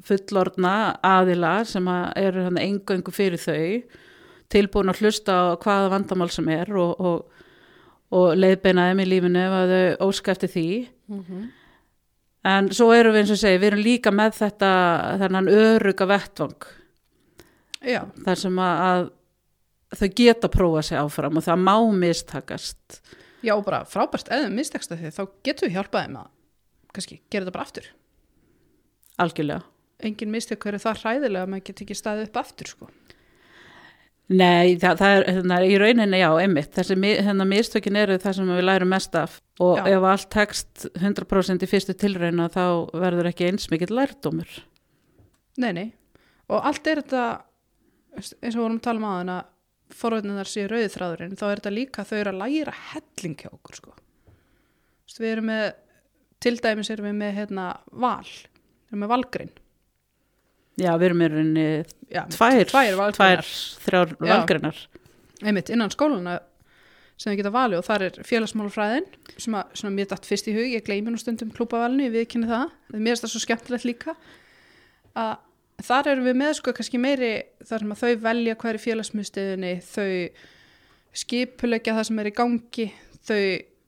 fullorðna 0.02 0.74
aðila 1.06 1.52
sem 1.66 1.88
að 1.90 2.04
eru 2.22 2.44
engöngu 2.62 3.14
fyrir 3.14 3.42
þau 3.42 3.98
tilbúin 4.52 4.92
að 4.92 5.02
hlusta 5.02 5.34
á 5.34 5.42
hvaða 5.62 5.90
vandamál 5.94 6.30
sem 6.32 6.48
er 6.52 6.70
og, 6.76 6.92
og, 7.00 7.31
og 8.12 8.36
leiðbeina 8.36 8.90
þeim 8.90 9.02
í 9.02 9.08
lífinu 9.08 9.40
ef 9.40 9.56
að 9.56 9.72
þau 9.72 10.06
óska 10.08 10.34
eftir 10.34 10.52
því. 10.52 10.68
Mm 11.12 11.24
-hmm. 11.24 11.48
en 12.52 12.70
svo 12.72 12.92
erum 12.92 13.14
við 13.14 13.20
eins 13.22 13.32
og 13.34 13.40
segi, 13.40 13.58
við 13.58 13.70
erum 13.70 13.84
líka 13.86 14.10
með 14.10 14.38
þetta 14.42 14.70
þennan 15.22 15.48
öruga 15.48 16.06
vettvang. 16.06 16.68
Já, 17.82 18.06
þar 18.24 18.38
sem 18.38 18.58
að, 18.58 18.84
að 18.90 19.98
þau 19.98 20.08
geta 20.16 20.48
prófa 20.48 20.82
sig 20.82 20.98
áfram 20.98 21.36
og 21.36 21.44
það 21.44 21.64
má 21.66 21.76
mistakast. 21.92 23.02
Já 23.42 23.56
og 23.56 23.64
bara 23.66 23.82
frábært 23.84 24.30
eða 24.30 24.52
misteksta 24.54 24.96
því 24.96 25.10
þá 25.10 25.22
getum 25.42 25.68
við 25.68 25.76
hjálpað 25.76 26.06
þeim 26.06 26.16
að 26.20 26.30
kannski 26.94 27.20
gera 27.30 27.44
þetta 27.44 27.56
bara 27.56 27.66
aftur. 27.66 27.88
Algjörlega. 29.22 29.62
Engin 30.02 30.32
mistök 30.34 30.64
hverju 30.64 30.82
það 30.82 31.02
hræðilega 31.02 31.46
að 31.46 31.50
maður 31.52 31.66
get 31.68 31.82
ekki 31.84 31.96
staðið 31.98 32.28
upp 32.28 32.38
aftur 32.42 32.70
sko. 32.70 32.88
Nei, 34.32 34.74
það, 34.80 34.98
það 35.00 35.14
er 35.14 35.24
hérna, 35.28 35.56
í 35.66 35.78
rauninni 35.80 36.20
já, 36.20 36.28
einmitt, 36.40 36.70
þessi 36.76 36.96
hérna, 37.26 37.46
mistökin 37.48 37.98
eru 38.00 38.18
það 38.22 38.36
sem 38.38 38.52
við 38.52 38.64
lærum 38.64 38.92
mest 38.92 39.16
af 39.18 39.38
og 39.62 39.80
Já. 39.80 39.86
ef 39.92 40.06
allt 40.08 40.28
tekst 40.32 40.84
100% 40.98 41.64
í 41.66 41.68
fyrstu 41.70 41.94
tilrauna 41.98 42.48
þá 42.52 42.64
verður 43.02 43.28
ekki 43.32 43.48
eins 43.50 43.68
mikill 43.72 43.92
lærdómur. 43.92 44.48
nei, 45.60 45.72
nei, 45.76 45.88
og 46.48 46.64
allt 46.70 46.86
er 46.86 47.02
þetta 47.02 47.24
eins 48.16 48.32
og 48.32 48.44
við 48.46 48.60
vorum 48.62 48.78
að 48.78 48.86
tala 48.86 49.02
um 49.02 49.08
aðeins 49.10 49.34
að 49.36 49.98
forvöldinnar 50.02 50.48
séu 50.48 50.68
rauði 50.70 50.88
þráðurinn 50.94 51.36
þá 51.36 51.44
er 51.50 51.60
þetta 51.60 51.74
líka 51.76 52.04
þau 52.08 52.16
eru 52.18 52.32
að 52.32 52.40
læra 52.40 52.74
helling 52.92 53.36
hjá 53.42 53.50
okkur 53.52 53.76
sko. 53.80 53.96
Við 55.12 55.28
erum 55.28 55.50
með 55.50 55.66
til 56.42 56.56
dæmis 56.58 56.90
erum 56.90 57.10
við 57.10 57.18
með 57.20 57.34
hérna, 57.36 57.66
val, 57.92 58.24
við 58.24 58.94
erum 58.94 59.04
með 59.04 59.12
valgrein 59.12 59.52
Já, 60.80 60.94
við 60.96 61.06
erum 61.10 61.20
í 61.22 61.28
rauninni 61.28 61.66
tvær, 62.32 62.64
tvær 62.70 62.96
valgreinar. 62.96 63.52
þrjár 63.84 64.14
Já. 64.16 64.32
valgreinar. 64.32 64.80
einmitt 65.42 65.72
innan 65.72 65.92
skólana 65.92 66.38
sem 67.20 67.32
við 67.32 67.42
geta 67.42 67.52
valið 67.54 67.80
og 67.82 67.86
þar 67.86 68.04
er 68.06 68.18
félagsmálafræðin 68.26 69.08
sem 69.36 69.56
að 69.58 69.76
svona, 69.78 69.94
mér 69.98 70.08
dætt 70.10 70.26
fyrst 70.26 70.48
í 70.48 70.54
hug, 70.56 70.68
ég 70.72 70.86
gleymi 70.86 71.12
nú 71.12 71.20
stundum 71.20 71.52
klúpavalinu, 71.54 72.08
ég 72.08 72.14
viðkynni 72.16 72.48
það 72.48 72.72
mér 72.94 73.12
finnst 73.12 73.26
það 73.26 73.34
svo 73.34 73.42
skemmtilegt 73.44 73.86
líka 73.88 74.16
að 75.18 75.36
þar 75.82 76.10
erum 76.14 76.26
við 76.30 76.40
með 76.40 76.56
sko 76.58 76.74
kannski 76.76 77.02
meiri 77.02 77.30
þar 77.68 77.84
sem 77.84 77.94
að 77.94 78.02
þau 78.02 78.24
velja 78.24 78.58
hverju 78.64 78.84
félagsmyndstöðinni 78.86 79.72
þau 79.86 80.10
skipulegja 81.22 81.96
það 81.98 82.08
sem 82.08 82.20
er 82.22 82.30
í 82.30 82.36
gangi 82.36 82.86
þau, 83.28 83.40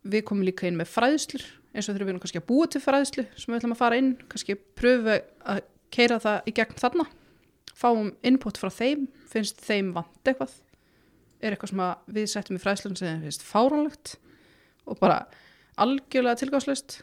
við 0.05 0.25
komum 0.29 0.47
líka 0.47 0.69
inn 0.69 0.77
með 0.79 0.93
fræðslur 0.93 1.45
eins 1.75 1.89
og 1.89 1.95
þurfum 1.95 2.07
við 2.07 2.13
erum 2.13 2.23
kannski 2.23 2.43
að 2.43 2.49
búa 2.51 2.67
til 2.71 2.83
fræðslu 2.85 3.25
sem 3.35 3.51
við 3.51 3.63
ætlum 3.63 3.75
að 3.75 3.81
fara 3.81 3.99
inn, 3.99 4.13
kannski 4.31 4.59
pröfu 4.79 5.17
að 5.17 5.63
keira 5.95 6.21
það 6.23 6.51
í 6.51 6.55
gegn 6.59 6.81
þarna. 6.81 7.07
Fáum 7.75 8.13
input 8.27 8.59
frá 8.61 8.71
þeim 8.73 9.09
finnst 9.31 9.63
þeim 9.65 9.95
vant 9.97 10.29
eitthvað. 10.31 10.53
Er 11.45 11.55
eitthvað 11.55 11.73
sem 11.73 11.83
við 12.19 12.29
settum 12.33 12.59
í 12.59 12.63
fræðslun 12.63 12.99
sem 12.99 13.11
þeim 13.11 13.25
finnst 13.29 13.47
fáránlegt 13.47 14.17
og 14.85 15.01
bara 15.01 15.25
algjörlega 15.81 16.43
tilgáðslust 16.43 17.01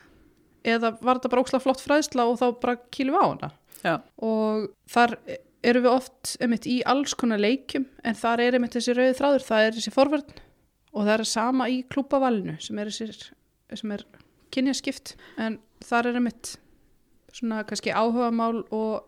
eða 0.67 0.93
var 1.01 1.17
þetta 1.17 1.31
bara 1.33 1.43
ókslega 1.43 1.63
flott 1.63 1.81
fræðsla 1.83 2.27
og 2.29 2.38
þá 2.39 2.45
bara 2.62 2.79
kýlum 2.93 3.17
við 3.17 3.24
á 3.24 3.27
hana. 3.27 3.51
Já. 3.81 3.95
og 4.21 4.67
þar 4.93 5.15
erum 5.65 5.86
við 5.86 5.91
oft 5.95 6.36
einmitt 6.41 6.67
í 6.69 6.79
alls 6.89 7.15
konar 7.17 7.41
leikjum 7.41 7.88
en 8.05 8.17
þar 8.17 8.43
er 8.45 8.57
einmitt 8.57 8.75
þessi 8.77 8.95
rauði 8.98 9.15
þráður, 9.17 9.45
það 9.48 9.65
er 9.65 9.77
þessi 9.77 9.93
forvörn 9.95 10.36
og 10.91 11.07
það 11.07 11.13
er 11.15 11.29
sama 11.31 11.69
í 11.71 11.79
klúpavalinu 11.89 12.57
sem 12.62 12.81
er 12.81 12.91
þessi 12.91 13.31
sem 13.81 13.93
er 13.95 14.05
kynjaskipt 14.53 15.15
en 15.41 15.57
þar 15.86 16.12
er 16.12 16.19
einmitt 16.19 16.55
svona 17.35 17.63
kannski 17.67 17.93
áhugamál 17.93 18.63
og 18.71 19.07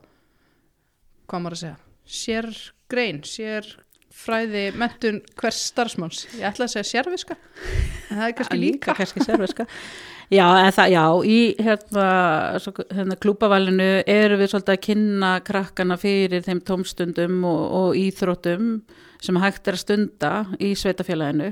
hvað 1.27 1.43
maður 1.43 1.57
að 1.57 1.63
segja 1.63 1.77
sérgrein, 2.03 3.21
sérfræði 3.27 4.63
mentun 4.79 5.21
hvers 5.39 5.61
starfsmanns 5.71 6.25
ég 6.37 6.47
ætla 6.49 6.67
að 6.67 6.75
segja 6.75 6.89
sérviska 6.91 7.37
en 7.37 8.17
það 8.17 8.25
er 8.27 8.35
kannski 8.39 8.59
líka 8.59 8.97
kannski 8.97 9.23
sérveska. 9.25 9.67
Já, 10.33 10.45
það, 10.73 10.87
já, 10.93 11.03
í 11.27 11.39
hérna, 11.61 12.05
hérna 12.95 13.17
klúbavalinu 13.21 13.89
eru 14.09 14.37
við 14.39 14.53
svolítið 14.53 14.73
að 14.73 14.83
kynna 14.87 15.31
krakkana 15.45 15.97
fyrir 15.99 16.45
þeim 16.45 16.61
tómstundum 16.65 17.43
og, 17.45 17.63
og 17.79 17.99
íþróttum 17.99 18.69
sem 19.23 19.39
hægt 19.43 19.67
er 19.67 19.77
að 19.77 19.83
stunda 19.83 20.31
í 20.63 20.71
sveitafélaginu. 20.79 21.51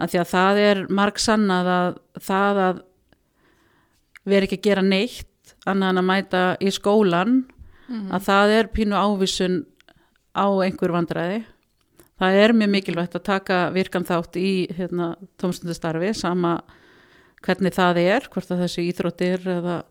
Af 0.00 0.10
því 0.10 0.22
að 0.22 0.32
það 0.32 0.62
er 0.62 0.80
marg 1.00 1.20
sannað 1.22 1.70
að 1.74 2.00
það 2.24 2.62
að 2.64 2.80
vera 4.32 4.48
ekki 4.48 4.58
að 4.58 4.66
gera 4.66 4.86
neitt 4.86 5.28
annað 5.66 5.88
en 5.94 6.00
að 6.02 6.08
mæta 6.08 6.42
í 6.60 6.70
skólan 6.74 7.42
að 8.12 8.22
það 8.24 8.50
er 8.58 8.66
pínu 8.72 8.96
ávísun 8.96 9.66
á 10.32 10.46
einhver 10.64 10.92
vandræði. 10.94 11.44
Það 12.18 12.36
er 12.40 12.52
mjög 12.56 12.70
mikilvægt 12.72 13.14
að 13.18 13.22
taka 13.26 13.56
virkan 13.74 14.04
þátt 14.06 14.36
í 14.40 14.50
hérna, 14.72 15.16
tómstundastarfi 15.42 16.12
sama 16.14 16.54
hvernig 17.42 17.74
það 17.74 17.98
er, 17.98 18.28
hvort 18.32 18.50
að 18.54 18.62
þessi 18.64 18.84
íþróttir 18.92 19.42
eða, 19.50 19.82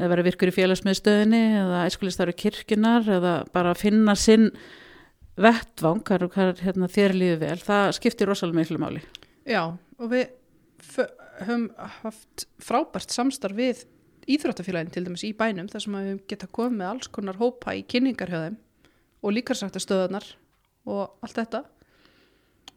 eða 0.00 0.08
vera 0.08 0.22
virkur 0.24 0.48
í 0.48 0.56
félagsmiðstöðinni 0.56 1.42
eða 1.60 1.82
æskulistarfi 1.90 2.34
kirkjunar 2.40 3.06
eða 3.18 3.34
bara 3.52 3.74
finna 3.76 4.14
sinn 4.16 4.50
vettvang, 5.38 6.00
hvað 6.02 6.22
er- 6.22 6.28
hvað 6.34 6.48
er 6.54 6.64
hérna, 6.64 6.88
þér 6.90 7.12
líður 7.14 7.38
vel, 7.44 7.58
það 7.62 7.92
skiptir 8.00 8.26
rosalega 8.26 8.58
miklu 8.62 8.78
máli. 8.82 9.02
Já, 9.46 9.62
og 10.00 10.10
við 10.10 10.26
höfum 11.44 11.68
haft 12.02 12.46
frábært 12.58 13.12
samstarf 13.14 13.54
við 13.54 13.84
íþróttafélagin 14.28 14.92
til 14.92 15.04
dæmis 15.06 15.24
í 15.26 15.32
bænum 15.36 15.68
þar 15.72 15.84
sem 15.84 15.96
við 15.96 16.20
geta 16.30 16.48
komið 16.52 16.76
með 16.80 16.90
alls 16.92 17.10
konar 17.12 17.38
hópa 17.40 17.74
í 17.76 17.84
kynningar 17.88 18.32
hjá 18.32 18.40
þeim 18.44 18.58
og 19.22 19.34
líkarsrættastöðunar 19.34 20.26
og 20.88 21.24
allt 21.24 21.38
þetta. 21.40 21.62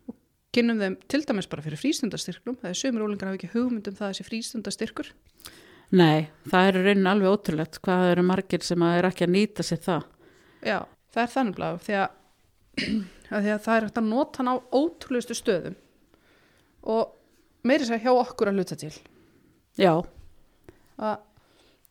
Og 0.07 0.15
kynnum 0.55 0.81
þeim 0.81 0.97
til 1.11 1.21
dæmis 1.27 1.49
bara 1.51 1.65
fyrir 1.65 1.81
frístundastyrklum. 1.81 2.57
Það 2.61 2.71
er 2.71 2.79
sömur 2.79 3.05
ólingar 3.05 3.31
hafa 3.31 3.39
ekki 3.39 3.51
hugmynd 3.53 3.91
um 3.91 3.99
það 3.99 4.13
þessi 4.13 4.27
frístundastyrkur. 4.29 5.11
Nei, 5.91 6.29
það 6.47 6.67
er 6.67 6.79
í 6.79 6.83
rauninni 6.85 7.11
alveg 7.11 7.35
ótrúlegt 7.35 7.81
hvað 7.83 8.09
eru 8.13 8.23
margir 8.23 8.63
sem 8.63 8.83
er 8.87 9.09
ekki 9.09 9.27
að 9.27 9.33
nýta 9.35 9.65
sér 9.67 9.81
það. 9.83 10.05
Já, 10.63 10.77
það 11.11 11.23
er 11.25 11.33
þannig 11.35 11.57
blá 11.57 11.69
því 11.83 11.97
því 13.41 13.51
að 13.51 13.63
það 13.65 13.73
er 13.75 13.87
hægt 13.87 13.99
að 13.99 14.07
nota 14.07 14.39
hann 14.39 14.51
á 14.51 14.55
ótrúlegustu 14.71 15.35
stöðum 15.35 15.75
og 16.91 17.11
meiri 17.67 17.87
sér 17.87 17.99
hjá 18.03 18.13
okkur 18.13 18.51
að 18.51 18.61
hluta 18.61 18.77
til. 18.79 18.93
Já, 19.79 19.93
að 20.95 21.19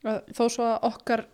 þó 0.05 0.45
svo 0.47 0.67
að 0.67 0.89
okkar 0.91 1.27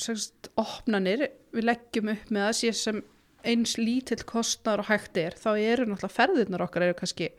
semst, 0.00 0.50
opnanir 0.58 1.28
við 1.54 1.66
leggjum 1.68 2.12
upp 2.14 2.32
með 2.32 2.48
að 2.48 2.56
sé 2.60 2.72
sem 2.76 3.02
eins 3.46 3.76
lítill 3.80 4.22
kostnar 4.28 4.82
og 4.82 4.90
hægt 4.90 5.16
er 5.20 5.36
þá 5.38 5.50
eru 5.54 5.86
náttúrulega 5.88 6.16
ferðirnar 6.16 6.64
okkar 6.66 6.88
eru 6.88 6.96
kannski 6.98 7.30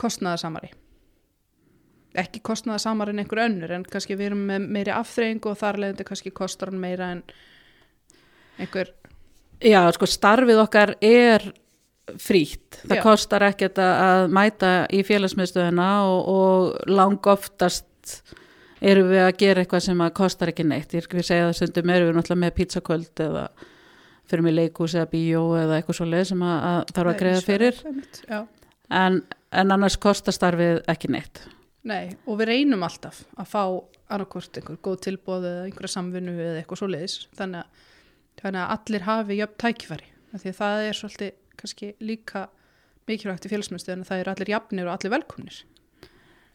kostnaðarsamari 0.00 0.70
ekki 2.20 2.42
kostnaðarsamari 2.46 3.14
en 3.14 3.22
einhver 3.22 3.44
önnur 3.44 3.74
en 3.74 3.86
kannski 3.86 4.18
við 4.18 4.30
erum 4.30 4.44
með 4.50 4.68
meiri 4.76 4.94
afþreyingu 4.94 5.52
og 5.52 5.58
þar 5.58 5.80
leðandi 5.84 6.06
kannski 6.06 6.34
kostar 6.34 6.72
hann 6.72 6.82
meira 6.82 7.10
en 7.14 7.24
einhver 8.58 8.92
já, 9.62 9.82
sko 9.94 10.08
starfið 10.10 10.62
okkar 10.64 10.94
er 11.04 11.50
frítt. 12.18 12.80
Það 12.82 12.96
Já. 12.96 13.02
kostar 13.04 13.44
ekkert 13.50 13.78
að 13.82 14.24
mæta 14.34 14.70
í 14.90 15.02
félagsmiðstöðuna 15.06 15.88
og, 16.08 16.30
og 16.32 16.90
lang 16.90 17.28
oftast 17.30 17.86
erum 18.80 19.10
við 19.10 19.22
að 19.24 19.36
gera 19.42 19.64
eitthvað 19.64 19.84
sem 19.86 20.00
að 20.04 20.14
kostar 20.20 20.52
ekki 20.52 20.66
neitt. 20.66 20.94
Ég 20.94 21.02
er 21.02 21.08
ekki 21.08 21.20
að 21.20 21.28
segja 21.28 21.46
það 21.48 21.58
stundum 21.58 21.92
erum 21.94 22.10
við 22.10 22.18
náttúrulega 22.18 22.44
með 22.44 22.56
pizzaköld 22.58 23.22
eða 23.26 23.44
fyrir 24.30 24.46
mig 24.46 24.56
leikus 24.56 24.96
eða 24.96 25.10
bíó 25.10 25.44
eða 25.58 25.78
eitthvað 25.78 25.98
svo 26.00 26.08
leið 26.08 26.26
sem 26.30 26.44
að, 26.46 26.66
þarf 26.96 27.12
að 27.12 27.20
greiða 27.22 27.46
fyrir. 27.46 27.80
En, 28.90 29.22
en 29.50 29.74
annars 29.76 29.98
kostar 30.00 30.34
starfið 30.34 30.82
ekki 30.90 31.10
neitt. 31.12 31.42
Nei, 31.86 32.12
og 32.28 32.40
við 32.40 32.52
reynum 32.52 32.84
alltaf 32.84 33.22
að 33.40 33.50
fá 33.50 33.62
annarkvort 34.10 34.58
einhver 34.58 34.78
góð 34.84 34.98
tilbóð 35.06 35.46
eða 35.48 35.66
einhverja 35.68 35.94
samvinnu 35.94 36.34
eða 36.36 36.60
eitthvað 36.60 36.80
svo 36.82 36.88
leiðis 36.90 37.16
þannig 37.38 37.84
þannig 38.40 38.62
að 38.62 38.72
allir 38.74 39.06
hafi 39.06 39.38
jöfn 39.38 39.58
tækifæri 39.64 40.08
því 40.34 40.52
að 40.52 40.58
það 40.60 40.84
er 40.86 40.98
svolítið 40.98 41.32
kannski 41.60 41.90
líka 42.02 42.46
mikilvægt 43.10 43.46
í 43.46 43.52
félagsmyndstöðinu 43.52 44.08
það 44.08 44.22
eru 44.22 44.34
allir 44.34 44.52
jafnir 44.54 44.88
og 44.88 44.94
allir 44.94 45.14
velkomnir 45.14 45.60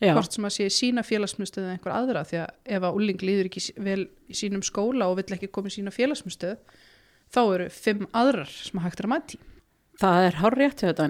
Já, 0.04 0.12
hvort 0.12 0.36
sem 0.36 0.48
að 0.48 0.56
sé 0.58 0.66
sína 0.74 1.06
félagsmyndstöð 1.08 1.64
eða 1.64 1.75
einhver 1.78 1.94
aðra 1.96 2.25
því 2.28 2.42
að 2.42 2.50
ef 2.75 2.88
að 2.88 2.98
úling 3.00 3.22
líður 3.24 3.48
ekki 3.48 3.62
vel 3.86 4.02
í 4.28 4.36
sínum 4.36 4.64
skóla 4.66 5.08
og 5.08 5.22
vill 5.22 5.38
ekki 5.38 5.52
koma 5.56 5.72
í 5.72 5.75
sína 5.78 5.94
félagsmyndstöð 5.96 6.58
þá 7.32 7.42
eru 7.44 7.70
fimm 7.72 8.10
aðrar 8.12 8.52
sem 8.52 8.84
hægt 8.84 9.00
er 9.00 9.08
að 9.08 9.14
mæti 9.14 9.40
það 10.02 10.28
er 10.28 10.38
hár 10.42 10.60
rétt 10.60 10.84
hjá 10.84 10.90
þetta 10.92 11.08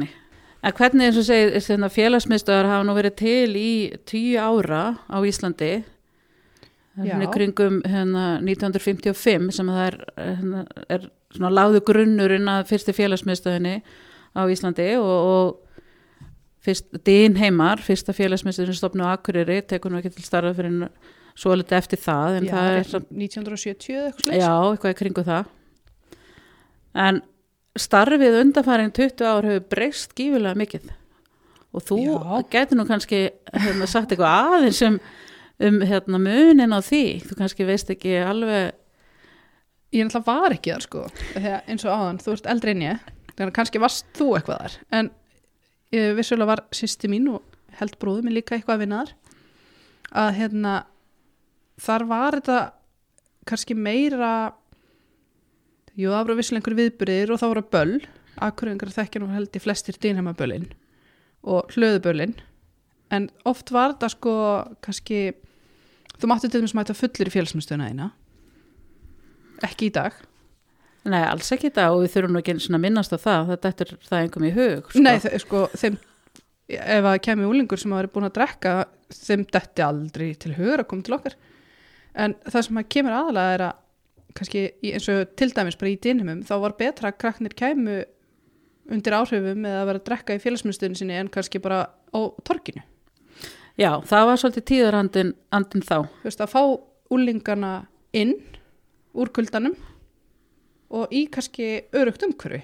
En 0.66 0.74
hvernig 0.74 1.12
eins 1.12 1.18
og 1.22 1.28
segir 1.28 1.92
félagsmiðstöðar 1.94 2.66
hafa 2.66 2.86
nú 2.88 2.96
verið 2.98 3.18
til 3.20 3.58
í 3.60 3.74
tíu 4.10 4.40
ára 4.42 4.96
á 5.06 5.18
Íslandi? 5.22 5.84
Hérna, 6.96 7.28
kringum 7.30 7.82
hérna, 7.86 8.40
1955 8.42 9.52
sem 9.60 9.70
það 9.70 9.82
er, 9.84 9.98
hérna, 10.16 10.64
er 10.90 11.06
svona 11.36 11.52
láðu 11.54 11.84
grunnurinn 11.86 12.50
að 12.50 12.70
fyrsti 12.72 12.96
félagsmiðstöðinni 12.98 13.76
á 14.34 14.42
Íslandi 14.50 14.88
og, 14.98 15.06
og 15.06 15.65
Dín 17.06 17.38
Heimar, 17.40 17.82
fyrsta 17.84 18.16
félagsmiðstöðin 18.16 18.78
stopnu 18.78 19.06
á 19.06 19.14
Akureyri, 19.14 19.62
tekur 19.68 19.94
nú 19.94 20.00
ekki 20.00 20.14
til 20.16 20.26
starfa 20.26 20.56
fyrir 20.58 20.88
svo 21.36 21.56
litið 21.58 21.78
eftir 21.78 22.02
það 22.02 22.38
Já, 22.48 22.52
það 22.52 22.70
er 22.70 22.78
rétt 22.80 22.92
samt 22.94 23.10
1970 23.12 23.96
eða 23.96 24.06
eitthvað 24.10 24.28
slags 24.28 24.40
Já, 24.42 24.54
eitthvað 24.72 24.94
í 24.94 25.00
kringu 25.02 25.26
það. 25.28 25.52
En 27.06 27.20
starfið 27.86 28.40
undanfæring 28.40 28.96
20 28.96 29.28
ár 29.28 29.50
hefur 29.50 29.68
breyst 29.76 30.16
gífulega 30.16 30.62
mikið. 30.62 30.88
Og 31.76 31.84
þú 31.84 32.00
Já. 32.06 32.40
gæti 32.56 32.80
nú 32.80 32.88
kannski 32.88 33.22
hérna, 33.52 33.90
sagt 33.92 34.16
eitthvað 34.16 34.56
aðeins 34.56 34.82
um, 34.88 34.98
um 35.68 35.82
hérna, 35.84 36.22
munin 36.24 36.76
á 36.76 36.80
því. 36.80 37.04
Þú 37.28 37.40
kannski 37.44 37.68
veist 37.68 37.92
ekki 37.92 38.16
alveg, 38.24 38.74
Ég 39.96 40.08
náttúrulega 40.08 40.42
var 40.42 40.56
ekki 40.56 40.74
þar 40.74 40.84
sko 40.84 41.02
þegar 41.36 41.70
eins 41.72 41.86
og 41.86 41.94
áðan, 41.94 42.18
þú 42.20 42.32
ert 42.36 42.48
eldri 42.52 42.74
en 42.76 42.82
ég 42.88 43.52
kannski 43.56 43.80
varst 43.80 44.08
þú 44.18 44.32
eitthvað 44.36 44.64
þar 44.64 44.74
en 44.98 45.10
vissulega 45.92 46.50
var 46.50 46.64
sýsti 46.76 47.10
mín 47.12 47.30
og 47.34 47.44
held 47.80 47.98
bróðu 48.02 48.26
minn 48.26 48.36
líka 48.36 48.56
eitthvað 48.56 48.78
að 48.78 48.84
vinna 48.86 49.02
þar. 49.04 49.14
Að 50.16 50.30
hérna 50.40 50.74
þar 51.82 52.06
var 52.10 52.38
þetta 52.40 52.60
kannski 53.46 53.78
meira 53.78 54.34
jú 55.96 56.12
það 56.12 56.24
voru 56.24 56.38
vissulega 56.40 56.62
einhver 56.62 56.80
viðbyrðir 56.82 57.34
og 57.34 57.42
þá 57.42 57.48
voru 57.48 57.66
böll. 57.76 57.96
Akkurrengar 58.46 58.92
þekkja 58.92 59.22
nú 59.24 59.32
held 59.32 59.56
í 59.56 59.64
flestir 59.64 59.96
dýnheimaböllin 60.04 60.68
og 61.48 61.72
hlöðuböllin. 61.76 62.36
En 63.14 63.30
oft 63.48 63.72
var 63.72 63.94
þetta 63.94 64.12
sko 64.12 64.36
kannski 64.84 65.20
þú 66.16 66.32
máttu 66.32 66.50
til 66.50 66.64
þess 66.64 66.76
að 66.76 66.80
mæta 66.82 66.98
fullir 66.98 67.30
í 67.30 67.36
félagsmyndstöðuna 67.36 67.92
þína. 67.92 68.10
Ekki 69.64 69.88
í 69.88 69.96
dag 69.96 70.18
nei, 71.06 71.22
alls 71.24 71.52
ekki 71.54 71.70
þetta 71.70 71.88
og 71.94 72.04
við 72.04 72.14
þurfum 72.16 72.42
ekki 72.42 72.58
svona 72.66 72.80
að 72.82 72.86
minnast 72.88 73.16
á 73.16 73.20
það. 73.22 73.54
Þetta 73.54 73.86
er 73.86 73.96
það 74.10 74.20
einhverjum 74.22 74.50
í 74.50 74.54
hug. 74.56 74.92
Sko. 74.92 75.04
Nei, 75.06 75.40
sko, 75.46 75.64
þeim 75.78 75.98
ef 76.66 77.06
að 77.06 77.20
kemur 77.26 77.52
úlingur 77.52 77.82
sem 77.82 77.94
hafa 77.94 78.10
búin 78.14 78.28
að 78.28 78.38
drekka 78.40 78.74
þeim 79.14 79.46
detti 79.54 79.84
aldrei 79.86 80.32
til 80.42 80.56
hugur 80.58 80.82
að 80.82 80.90
koma 80.90 81.06
til 81.06 81.18
okkar 81.18 81.36
en 82.18 82.34
það 82.48 82.66
sem 82.68 82.80
að 82.82 82.90
kemur 82.96 83.16
aðalega 83.20 83.54
er 83.58 83.64
að 83.68 83.82
kannski 84.36 84.64
eins 84.92 85.08
og 85.14 85.36
til 85.40 85.52
dæmis 85.54 85.78
bara 85.80 85.92
í 85.94 86.00
dynumum 86.02 86.42
þá 86.48 86.56
var 86.64 86.76
betra 86.80 87.12
að 87.12 87.20
krakknir 87.22 87.56
kæmu 87.56 88.00
undir 88.96 89.18
áhrifum 89.18 89.66
eða 89.66 89.84
að 89.84 89.88
vera 89.92 90.02
að 90.02 90.08
drekka 90.10 90.36
í 90.38 90.42
félagsmyndstöðinu 90.44 91.00
sinni 91.00 91.18
en 91.20 91.32
kannski 91.34 91.62
bara 91.64 91.86
á 91.86 92.20
torkinu 92.48 92.84
Já, 93.76 93.92
það 94.08 94.30
var 94.30 94.40
svolítið 94.40 94.66
tíðarandin 94.72 95.32
andin 95.54 95.84
þá. 95.84 95.98
þú 96.08 96.30
veist 96.30 96.44
að 96.46 96.54
fá 96.54 96.62
úlingana 97.12 97.74
inn 98.16 98.38
úr 99.16 99.32
kuldanum 99.36 99.76
og 100.96 101.12
í 101.16 101.26
kannski 101.32 101.68
örugt 101.96 102.24
umhverfi. 102.28 102.62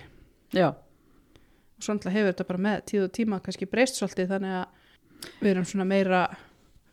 Já, 0.56 0.70
og 0.72 1.84
svo 1.86 1.96
náttúrulega 1.96 2.18
hefur 2.18 2.32
þetta 2.34 2.48
bara 2.52 2.64
með 2.68 2.82
tíð 2.92 3.04
og 3.08 3.14
tíma 3.18 3.40
kannski 3.44 3.68
breyst 3.72 3.98
svolítið 4.00 4.32
þannig 4.36 4.58
að 4.60 5.32
við 5.42 5.52
erum 5.54 5.66
svona 5.70 5.88
meira 5.90 6.20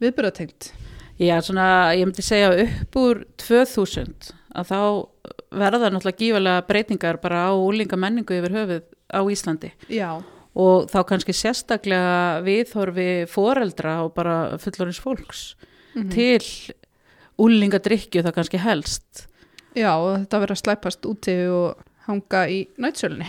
viðbyrðatengt 0.02 0.70
Já, 1.18 1.34
svona, 1.42 1.64
ég 1.98 2.06
myndi 2.06 2.22
segja 2.22 2.52
upp 2.62 2.96
úr 3.00 3.24
2000 3.42 4.28
að 4.54 4.68
þá 4.70 4.78
verða 5.58 5.88
náttúrulega 5.90 6.20
gífalega 6.22 6.66
breytingar 6.68 7.18
bara 7.22 7.40
á 7.50 7.52
úlinga 7.58 7.98
menningu 7.98 8.36
yfir 8.38 8.54
höfuð 8.54 8.84
á 9.10 9.20
Íslandi. 9.26 9.72
Já, 9.90 10.22
og 10.54 10.86
þá 10.92 10.98
kannski 11.10 11.34
sérstaklega 11.34 12.38
viðhorfi 12.46 13.08
foreldra 13.30 13.96
og 14.06 14.14
bara 14.14 14.36
fullorins 14.62 15.00
fólks 15.02 15.42
Mhm. 15.96 16.10
til 16.14 16.74
úlingadrykkju 17.38 18.22
það 18.22 18.34
kannski 18.38 18.58
helst. 18.62 19.26
Já 19.76 19.92
og 19.96 20.10
þetta 20.22 20.42
verður 20.42 20.56
að 20.56 20.62
slæpast 20.62 21.08
úti 21.08 21.38
og 21.52 21.86
hanga 22.08 22.46
í 22.48 22.62
nætsölinni 22.80 23.28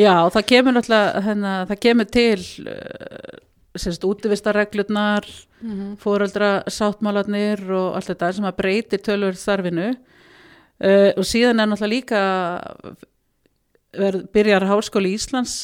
Já, 0.00 0.22
og 0.24 0.32
það 0.32 0.46
kemur 0.48 0.76
náttúrulega, 0.76 1.22
hérna, 1.26 1.52
það 1.68 1.80
kemur 1.84 2.08
til 2.12 2.44
uh, 2.64 3.40
sérst 3.76 4.04
útivistarreglurnar, 4.06 5.26
foreldra 6.02 6.52
sáttmálarnir 6.70 7.62
og 7.70 7.98
allt 7.98 8.10
þetta 8.12 8.32
sem 8.36 8.48
að 8.48 8.58
breytir 8.58 9.02
tölur 9.04 9.36
starfinu. 9.38 9.92
Uh, 10.82 11.10
og 11.16 11.26
síðan 11.28 11.62
er 11.62 11.70
náttúrulega 11.70 11.92
líka 11.92 12.22
verð, 13.98 14.26
byrjar 14.34 14.68
Háskóli 14.70 15.14
Íslands 15.16 15.56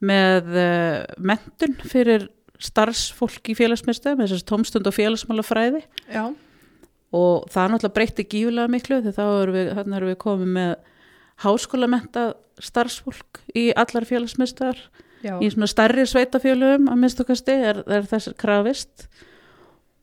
með 0.00 0.54
uh, 0.56 1.00
mentun 1.20 1.76
fyrir 1.84 2.28
starfsfólk 2.60 3.52
í 3.52 3.56
félagsmyndstöð 3.56 4.18
með 4.18 4.30
þessast 4.30 4.48
tómstund 4.48 4.88
og 4.88 4.96
félagsmálafræði. 4.96 5.84
Já, 6.12 6.24
og 7.16 7.48
það 7.50 7.72
náttúrulega 7.72 7.96
breytti 7.96 8.26
gífulega 8.30 8.70
miklu 8.70 9.00
þegar 9.02 9.16
þá 9.16 9.42
erum 9.42 9.56
við, 9.56 9.70
erum 9.82 10.10
við 10.10 10.18
komið 10.22 10.52
með 10.56 10.74
háskólamenta 11.40 12.24
starfsfólk 12.60 13.40
í 13.56 13.70
allar 13.78 14.06
félagsmyndstöðar 14.06 14.82
í 15.20 15.50
svona 15.52 15.68
stærri 15.70 16.04
sveitafjölum 16.08 16.88
að 16.92 17.00
minnstukasti 17.02 17.56
er, 17.70 17.82
er 17.88 18.06
þess 18.08 18.34
krafist. 18.40 19.08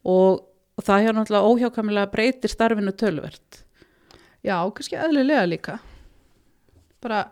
Og, 0.08 0.44
og 0.78 0.86
það 0.86 1.06
hjá 1.06 1.14
náttúrulega 1.16 1.52
óhjákamilega 1.54 2.12
breytir 2.12 2.52
starfinu 2.52 2.94
tölvert. 2.94 3.64
já, 4.44 4.58
kannski 4.74 5.00
eðlilega 5.00 5.48
líka. 5.48 5.80
Bara 7.04 7.24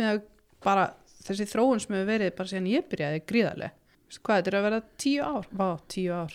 með 0.00 0.22
bara 0.64 0.90
þessi 1.24 1.46
þróun 1.48 1.80
sem 1.80 1.96
hefur 1.96 2.08
verið 2.08 2.36
bara 2.36 2.52
síðan 2.52 2.70
ég 2.70 2.88
byrjaði 2.90 3.24
gríðarlega. 3.26 3.76
Hvað, 4.10 4.40
þetta 4.40 4.50
er 4.50 4.56
að 4.58 4.64
vera 4.66 4.80
tíu 4.98 5.26
ár? 5.26 5.50
Vá, 5.54 5.68
tíu 5.88 6.14
ár 6.16 6.32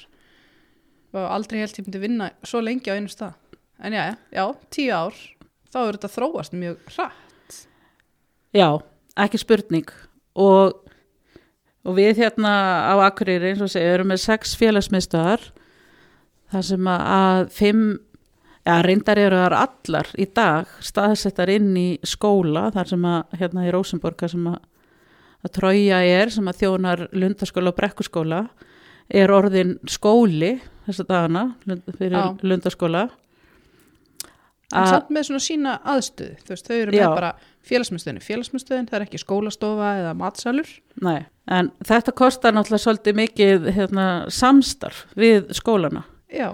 og 1.15 1.27
aldrei 1.31 1.61
held 1.61 1.79
ég 1.79 1.87
myndi 1.87 2.01
vinna 2.03 2.29
svo 2.45 2.61
lengi 2.63 2.91
á 2.91 2.97
einu 2.97 3.11
stað. 3.11 3.35
En 3.79 3.95
já, 3.95 4.15
já, 4.31 4.45
tíu 4.71 4.95
ár 4.95 5.15
þá 5.71 5.79
er 5.81 5.97
þetta 5.97 6.13
þróast 6.15 6.55
mjög 6.55 6.91
hratt. 6.95 7.59
Já, 8.55 8.69
ekki 9.25 9.41
spurning. 9.41 9.91
Og, 10.35 10.75
og 11.83 11.97
við 11.97 12.23
hérna 12.23 12.53
á 12.91 12.95
Akureyri 13.07 13.51
eins 13.51 13.63
og 13.63 13.71
segja 13.71 13.97
erum 13.97 14.11
með 14.11 14.23
sex 14.25 14.55
félagsmyndstöðar 14.59 15.43
þar 16.53 16.67
sem 16.69 16.91
að 16.91 17.47
fimm 17.55 17.87
Já, 18.65 18.79
reyndar 18.81 19.19
eru 19.21 19.37
þar 19.37 19.53
allar 19.59 20.07
í 20.17 20.25
dag 20.33 20.69
staðsettar 20.81 21.51
inn 21.53 21.75
í 21.77 21.89
skóla 22.01 22.71
þar 22.73 22.87
sem 22.89 23.03
að, 23.05 23.35
hérna 23.37 23.65
í 23.67 23.73
Rósenborga 23.75 24.29
sem 24.31 24.47
að, 24.49 24.55
að 25.45 25.51
Trója 25.59 25.99
er, 26.01 26.31
sem 26.33 26.49
að 26.49 26.63
þjónar 26.63 27.03
lundaskóla 27.13 27.69
og 27.69 27.77
brekkuskóla 27.77 28.39
er 29.09 29.33
orðin 29.33 29.77
skóli 29.89 30.55
þessa 30.87 31.05
dagana 31.09 31.45
fyrir 31.65 32.17
Já. 32.17 32.25
lundaskóla 32.41 33.07
en 34.73 34.89
samt 34.89 35.11
með 35.13 35.27
svona 35.29 35.43
sína 35.45 35.75
aðstöðu 35.85 36.39
þú 36.41 36.53
veist, 36.55 36.67
þau 36.67 36.75
eru 36.77 36.95
Já. 36.95 37.05
með 37.05 37.15
bara 37.19 37.31
félagsmyndstöðin 37.65 38.25
félagsmyndstöðin, 38.25 38.89
það 38.89 38.99
er 38.99 39.07
ekki 39.07 39.21
skólastofa 39.21 39.91
eða 40.01 40.13
matsalur 40.17 40.71
Nei, 41.05 41.25
en 41.49 41.71
þetta 41.85 42.15
kostar 42.17 42.55
náttúrulega 42.55 42.85
svolítið 42.85 43.19
mikið 43.21 43.69
hérna, 43.77 44.07
samstarf 44.33 45.05
við 45.17 45.51
skólana 45.57 46.05
já, 46.33 46.53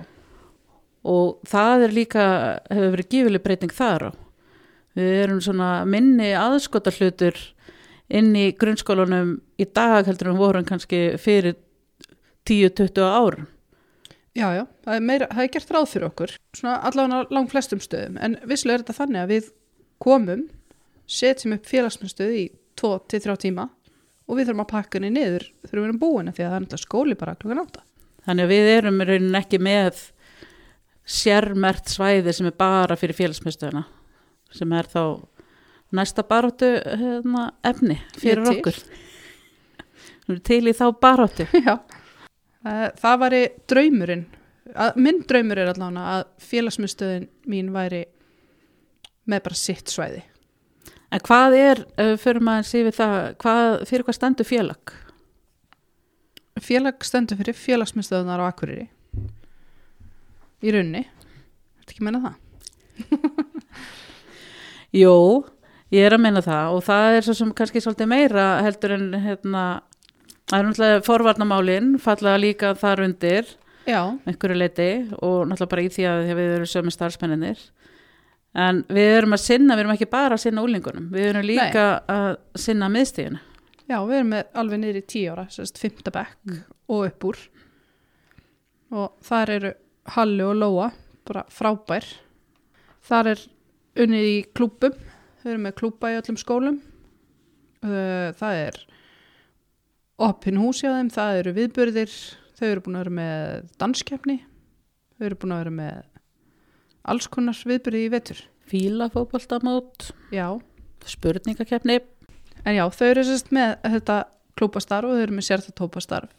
og 1.07 1.39
það 1.49 1.87
er 1.87 1.95
líka, 1.95 2.25
hefur 2.69 2.93
verið 2.95 3.09
gífileg 3.15 3.43
breyting 3.45 3.73
þar 3.73 4.09
á. 4.09 4.11
Við 4.97 5.17
erum 5.23 5.41
svona 5.43 5.69
minni 5.87 6.33
aðskotarhlutur 6.35 7.37
inn 8.11 8.33
í 8.35 8.49
grunnskólanum 8.59 9.37
í 9.61 9.67
dag 9.71 10.05
heldur 10.07 10.33
en 10.33 10.39
vorum 10.41 10.67
kannski 10.67 11.15
fyrir 11.21 11.55
10-20 12.51 13.03
árum. 13.07 13.49
já, 14.35 14.47
já, 14.55 14.63
það 14.85 14.95
er, 14.95 15.05
meira, 15.09 15.27
það 15.31 15.43
er 15.43 15.53
gert 15.55 15.75
ráð 15.75 15.91
fyrir 15.91 16.07
okkur 16.11 16.37
svona 16.55 16.77
allavega 16.87 17.21
á 17.23 17.33
lang 17.35 17.51
flestum 17.51 17.83
stöðum 17.83 18.17
en 18.21 18.39
visslega 18.47 18.79
er 18.79 18.85
þetta 18.85 18.99
þannig 19.01 19.21
að 19.25 19.35
við 19.35 19.51
komum 20.01 20.47
setjum 21.11 21.57
upp 21.57 21.67
félagsmyndstöð 21.67 22.35
í 22.39 22.43
2-3 22.79 23.37
tíma 23.45 23.69
og 24.27 24.37
við 24.37 24.47
þurfum 24.49 24.63
að 24.63 24.71
pakka 24.71 24.99
henni 24.99 25.11
niður 25.17 25.47
þegar 25.65 25.81
við 25.81 25.87
erum 25.89 26.01
búin 26.01 26.31
því 26.31 26.45
að 26.47 26.53
það 26.55 26.75
er 26.77 26.83
skóli 26.85 27.17
bara 27.19 27.35
klukkan 27.39 27.63
átta 27.65 27.83
Þannig 28.25 28.45
að 28.45 28.51
við 28.53 28.67
erum 28.75 29.01
í 29.01 29.05
rauninni 29.09 29.39
ekki 29.39 29.59
með 29.61 30.01
sérmert 31.11 31.89
svæði 31.89 32.33
sem 32.37 32.49
er 32.51 32.57
bara 32.57 32.97
fyrir 32.99 33.17
félagsmyndstöðuna 33.17 33.85
sem 34.53 34.73
er 34.77 34.89
þá 34.91 35.03
næsta 35.95 36.23
baróttu 36.27 36.69
hérna, 36.85 37.47
efni 37.67 37.97
fyrir 38.19 38.45
okkur. 38.51 38.77
Við 40.27 40.35
erum 40.35 40.43
til 40.47 40.61
í 40.69 40.75
þá 40.75 40.85
baróttu. 41.01 41.47
já, 41.65 41.73
það, 42.65 42.83
það 43.01 43.21
væri 43.25 43.41
draumurinn 43.71 44.25
að, 44.71 44.97
minn 45.01 45.21
draumur 45.27 45.61
er 45.61 45.71
allavega 45.73 46.17
að 46.17 46.25
félagsmyndstöðin 46.49 47.29
mín 47.51 47.71
væri 47.75 48.03
með 49.29 49.47
bara 49.47 49.61
sitt 49.61 49.93
svæði 49.93 50.25
En 51.11 51.19
hvað 51.19 51.53
er, 51.59 51.79
fyrir 52.21 52.39
maður 52.39 52.67
sé 52.69 52.81
við 52.85 52.93
það, 52.95 53.15
hvað, 53.43 53.73
fyrir 53.89 54.05
hvað 54.07 54.15
stendur 54.15 54.47
félag? 54.47 54.93
félag 56.61 57.03
stendur 57.07 57.39
fyrir 57.39 57.57
félagsmyndstöðunar 57.57 58.43
á 58.43 58.49
Akureyri 58.49 58.87
í 60.61 60.73
raunni 60.73 61.03
Þetta 61.81 61.91
ekki 61.91 62.03
að 62.03 62.07
menna 62.07 62.23
það? 62.25 62.37
Jú, 65.01 65.15
ég 65.95 66.05
er 66.05 66.15
að 66.15 66.23
meina 66.25 66.43
það 66.45 66.77
og 66.77 66.83
það 66.85 67.17
er 67.17 67.25
svo 67.27 67.35
sem 67.39 67.53
kannski 67.55 67.83
svolítið 67.83 68.11
meira 68.11 68.45
heldur 68.65 68.95
en 68.97 69.07
hérna, 69.23 69.63
það 70.51 70.57
er 70.57 70.67
náttúrulega 70.67 71.03
forvarnamálin, 71.07 71.91
falla 72.01 72.37
líka 72.39 72.73
þar 72.79 73.05
undir 73.07 73.51
Já, 73.87 74.01
einhverju 74.29 74.57
leiti 74.57 74.89
og 75.17 75.45
náttúrulega 75.49 75.71
bara 75.71 75.85
í 75.85 75.91
því 75.95 76.07
að 76.09 76.23
við 76.37 76.55
erum 76.57 76.69
sömu 76.69 76.93
starfsmenninir 76.93 77.61
en 78.61 78.81
við 78.91 79.13
erum 79.17 79.37
að 79.37 79.45
sinna, 79.45 79.77
við 79.77 79.85
erum 79.85 79.93
ekki 79.95 80.09
bara 80.11 80.35
að 80.35 80.43
sinna 80.43 80.65
úlingunum, 80.65 81.07
við 81.13 81.29
erum 81.29 81.47
líka 81.47 81.85
að 82.11 82.33
sinna 82.59 82.91
miðstíðinu. 82.91 83.39
já, 83.87 83.97
við 84.07 84.17
erum 84.17 84.35
alveg 84.63 84.81
niður 84.81 84.99
í 84.99 85.05
tíu 85.13 85.31
ára, 85.31 85.47
sérst 85.49 85.79
fymta 85.79 86.11
bekk 86.13 86.57
og 86.91 87.07
upp 87.07 87.29
úr. 87.31 87.39
Og 88.91 89.15
þar 89.23 89.53
eru 89.55 89.71
Halli 90.11 90.43
og 90.43 90.57
Lóa 90.59 90.91
bara 91.27 91.45
frábær. 91.53 92.03
Þar 93.07 93.31
er 93.31 93.43
unnið 94.03 94.27
í 94.27 94.37
klúbum 94.51 94.97
þau 95.41 95.51
eru 95.51 95.61
með 95.63 95.77
klúba 95.79 96.11
í 96.11 96.17
öllum 96.19 96.39
skólum. 96.39 96.79
Uh, 97.81 98.29
það 98.37 98.59
er 98.67 98.79
opin 100.27 100.61
hús 100.61 100.83
hjá 100.83 100.91
þeim, 100.93 101.11
það 101.13 101.41
eru 101.41 101.55
viðbörðir 101.57 102.15
þau 102.59 102.67
eru 102.69 102.85
búin 102.85 102.97
að 102.97 103.03
vera 103.05 103.17
með 103.17 103.67
danskeppni 103.81 104.37
þau 105.17 105.27
eru 105.27 105.41
búin 105.41 105.55
að 105.55 105.61
vera 105.63 105.75
með 105.81 106.01
alls 107.11 107.27
konar 107.33 107.61
viðbörði 107.65 108.05
í 108.05 108.11
vetur. 108.13 108.41
Fíla 108.71 109.09
fótboltamót, 109.11 110.11
já, 110.31 110.45
spurningakefni, 111.09 111.97
En 112.65 112.77
já, 112.77 112.85
þau 112.93 113.07
eru 113.07 113.25
sérst 113.25 113.49
með 113.55 113.73
þetta 113.95 114.17
klúbastarf 114.59 115.09
og 115.09 115.17
þau 115.17 115.23
eru 115.25 115.37
með 115.37 115.47
sérþatópastarf 115.47 116.33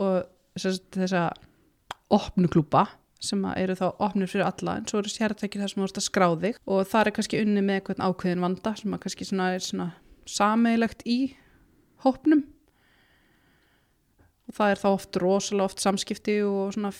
og 0.00 0.60
sérst 0.60 0.86
þessa 0.96 1.26
opnu 2.12 2.48
klúba 2.52 2.86
sem 3.22 3.42
eru 3.52 3.76
þá 3.78 3.84
opnur 4.02 4.30
fyrir 4.30 4.48
alla 4.48 4.78
en 4.78 4.86
svo 4.88 5.02
eru 5.02 5.12
sértækir 5.12 5.62
þar 5.62 5.72
sem 5.72 5.82
þú 5.82 5.88
ert 5.88 6.00
að 6.00 6.06
skrá 6.06 6.26
þig 6.42 6.56
og 6.64 6.88
það 6.88 7.04
er 7.04 7.14
kannski 7.18 7.42
unni 7.42 7.62
með 7.62 7.78
eitthvað 7.78 8.02
ákveðin 8.08 8.46
vanda 8.46 8.72
sem 8.80 8.96
að 8.96 9.02
kannski 9.04 9.28
svona 9.28 9.50
er 9.52 9.66
svona 9.66 9.88
sameilegt 10.32 11.04
í 11.06 11.18
hópnum 12.06 12.42
það 14.56 14.74
er 14.74 14.80
þá 14.82 14.88
oft 14.92 15.18
rosalega 15.22 15.68
oft 15.68 15.82
samskipti 15.82 16.38
og 16.46 16.74
svona 16.76 16.92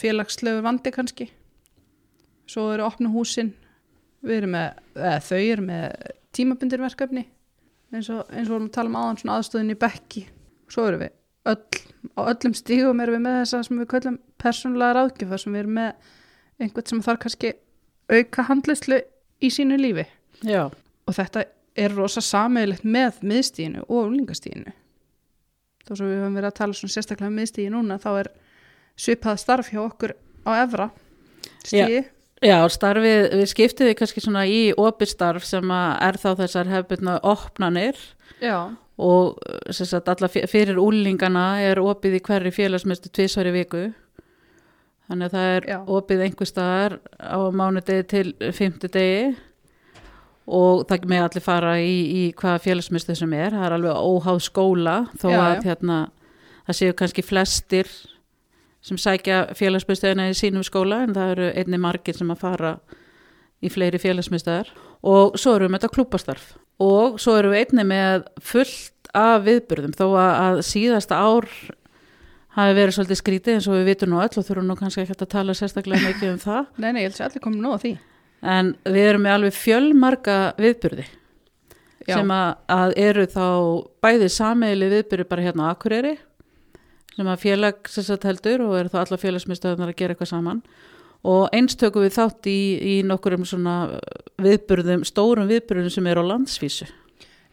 félagslegu 0.00 0.62
vandi 0.64 0.92
kannski. 0.94 1.28
Svo 2.50 2.68
eru 2.74 2.86
opnu 2.86 3.10
húsin 3.14 3.54
við 4.24 4.40
erum 4.40 4.54
með, 4.56 4.80
eða 4.96 5.16
þau 5.24 5.40
eru 5.40 5.66
með 5.68 6.12
tímabundir 6.34 6.82
verkefni 6.82 7.24
eins 7.94 8.08
og, 8.10 8.24
eins 8.32 8.48
og 8.48 8.56
vorum 8.56 8.68
að 8.70 8.76
tala 8.76 8.90
um 8.90 8.98
aðan 8.98 9.20
svona 9.20 9.38
aðstöðin 9.38 9.74
í 9.74 9.80
bekki. 9.84 10.24
Svo 10.72 10.86
erum 10.88 11.04
við 11.04 11.12
öll, 11.52 11.80
á 12.16 12.20
öllum 12.24 12.54
stígum 12.56 13.02
erum 13.04 13.18
við 13.18 13.24
með 13.26 13.40
þessa 13.42 13.62
sem 13.66 13.80
við 13.82 13.90
köllum 13.92 14.20
persónulega 14.40 14.96
ráðgjöfa 14.98 15.40
sem 15.40 15.54
við 15.54 15.64
erum 15.64 15.76
með 15.78 16.14
einhvern 16.64 16.90
sem 16.90 17.02
þarf 17.04 17.24
kannski 17.24 17.52
auka 18.12 18.46
handlislu 18.48 19.00
í 19.44 19.50
sínu 19.52 19.78
lífi. 19.80 20.06
Já, 20.44 20.64
og 20.70 21.16
þetta 21.16 21.44
er 21.74 21.94
rosa 21.94 22.22
sameigilegt 22.24 22.86
með 22.86 23.20
miðstíðinu 23.26 23.84
og 23.88 24.08
úlingastíðinu 24.08 24.74
þó 25.84 25.92
svo 25.94 26.08
við 26.08 26.20
höfum 26.22 26.38
verið 26.38 26.50
að 26.50 26.58
tala 26.60 26.78
svona 26.78 26.94
sérstaklega 26.96 27.30
um 27.30 27.38
miðstíði 27.38 27.72
núna 27.74 28.00
þá 28.02 28.10
er 28.22 28.32
svipað 28.96 29.40
starf 29.42 29.70
hjá 29.72 29.80
okkur 29.84 30.16
á 30.48 30.50
efra. 30.64 30.90
Stíði 31.64 32.04
Já, 32.44 32.58
starfið, 32.68 33.30
við 33.38 33.46
skiptið 33.48 33.88
við 33.88 33.94
kannski 33.96 34.20
svona 34.20 34.42
í 34.44 34.64
opistarf 34.76 35.46
sem 35.48 35.70
er 35.72 36.18
þá 36.20 36.30
þessar 36.42 36.68
hefbundna 36.68 37.14
opnanir. 37.24 37.96
Já, 38.42 38.74
og 39.00 39.38
sem 39.74 39.88
sagt 39.88 40.10
fyrir 40.50 40.78
úlingana 40.78 41.60
er 41.64 41.80
opið 41.82 42.18
í 42.18 42.22
hverri 42.26 42.52
félagsmyndu 42.54 43.10
tvisvar 43.10 43.48
í 43.50 43.54
viku. 43.56 43.84
Þannig 45.08 45.26
að 45.26 45.34
það 45.34 45.48
er 45.54 45.66
Já. 45.68 45.78
opið 45.96 46.22
einhver 46.24 46.48
staðar 46.48 46.98
á 47.20 47.38
mánudegi 47.52 48.04
til 48.08 48.52
fimmtudegi 48.56 49.34
og 50.44 50.84
það 50.88 51.06
með 51.08 51.22
allir 51.26 51.44
fara 51.44 51.76
í, 51.80 51.94
í 52.04 52.22
hvaða 52.36 52.62
félagsmyndu 52.64 53.16
sem 53.16 53.36
er, 53.36 53.54
það 53.54 53.66
er 53.68 53.76
alveg 53.78 54.10
óháð 54.10 54.40
skóla 54.44 54.96
þó 55.16 55.28
Já, 55.30 55.38
að 55.38 55.54
já. 55.54 55.62
hérna 55.70 56.00
það 56.66 56.78
séu 56.80 56.96
kannski 56.98 57.24
flestir 57.24 57.92
sem 58.84 59.00
sækja 59.00 59.38
félagsmyndstöðina 59.56 60.28
í 60.28 60.36
sínum 60.36 60.66
skóla 60.66 61.04
en 61.06 61.14
það 61.16 61.32
eru 61.36 61.48
einni 61.62 61.80
margir 61.80 62.18
sem 62.18 62.32
að 62.34 62.42
fara 62.44 62.74
í 63.64 63.72
fleiri 63.72 64.00
félagsmyndstöðar 64.02 64.74
og 65.04 65.38
svo 65.40 65.56
erum 65.56 65.70
við 65.70 65.72
með 65.72 65.80
þetta 65.86 65.96
klúpastarf 65.96 66.50
og 66.84 67.16
svo 67.22 67.38
erum 67.40 67.54
við 67.54 67.64
einni 67.64 67.88
með 67.88 68.28
fullt 68.44 69.12
af 69.16 69.44
viðburðum 69.46 69.96
þó 69.96 70.06
að, 70.10 70.32
að 70.44 70.62
síðasta 70.68 71.20
ár 71.24 71.48
hafi 72.58 72.76
verið 72.76 72.96
svolítið 72.98 73.20
skrítið 73.22 73.56
eins 73.56 73.68
og 73.70 73.78
við 73.78 73.88
vitum 73.94 74.12
nú 74.12 74.20
öll 74.20 74.28
og 74.28 74.44
þurfum 74.44 74.68
nú 74.68 74.76
kannski 74.78 75.02
ekki 75.02 75.16
að 75.16 75.30
tala 75.32 75.54
sérstaklega 75.56 76.04
mikið 76.04 76.34
um 76.34 76.42
það. 76.42 76.66
Nei, 76.76 76.90
nei, 76.92 77.00
ég 77.02 77.08
held 77.08 77.16
sér 77.16 77.26
allir 77.30 77.42
komið 77.46 77.64
nóg 77.64 77.78
á 77.78 77.82
því 77.82 77.94
en 78.44 78.74
við 78.84 79.10
erum 79.10 79.24
með 79.24 79.36
alveg 79.38 79.56
fjölmarga 79.56 80.38
viðburði 80.60 81.06
Já. 82.04 82.18
sem 82.18 82.32
að, 82.34 82.48
að 82.68 82.94
eru 83.00 83.26
þá 83.32 83.46
bæði 84.04 84.30
sameili 84.32 84.90
viðburði 84.92 85.28
bara 85.28 85.46
hérna 85.46 85.68
á 85.68 85.72
Akureyri 85.72 86.16
sem 87.14 87.30
að 87.30 87.44
félag 87.44 87.92
sem 87.92 88.06
sagt 88.06 88.26
heldur 88.28 88.66
og 88.66 88.74
eru 88.78 88.92
þá 88.92 88.98
alla 89.04 89.20
félagsmyndstöðunar 89.22 89.94
að 89.94 90.00
gera 90.00 90.14
eitthvað 90.14 90.32
saman 90.34 90.60
og 91.24 91.46
eins 91.56 91.78
tökum 91.80 92.04
við 92.04 92.18
þátt 92.18 92.50
í, 92.50 92.58
í 92.76 92.94
nokkurum 93.06 93.46
svona 93.48 93.76
viðburðum, 94.44 95.06
stórum 95.08 95.48
viðburðum 95.48 95.92
sem 95.94 96.10
eru 96.10 96.24
á 96.26 96.30
landsvísu. 96.34 96.90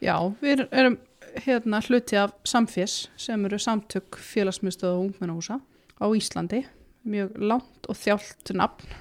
Já, 0.04 0.15
við 0.41 0.65
erum 0.67 0.97
hérna 1.45 1.80
hluti 1.86 2.17
af 2.19 2.34
Samfés 2.43 3.06
sem 3.19 3.45
eru 3.47 3.60
samtök 3.62 4.17
félagsmyndstöð 4.19 4.91
og 4.97 5.04
ungmennahúsa 5.06 5.62
á 6.01 6.06
Íslandi 6.12 6.65
mjög 7.08 7.38
langt 7.39 7.88
og 7.88 7.97
þjált 7.97 8.51
nafn 8.58 8.91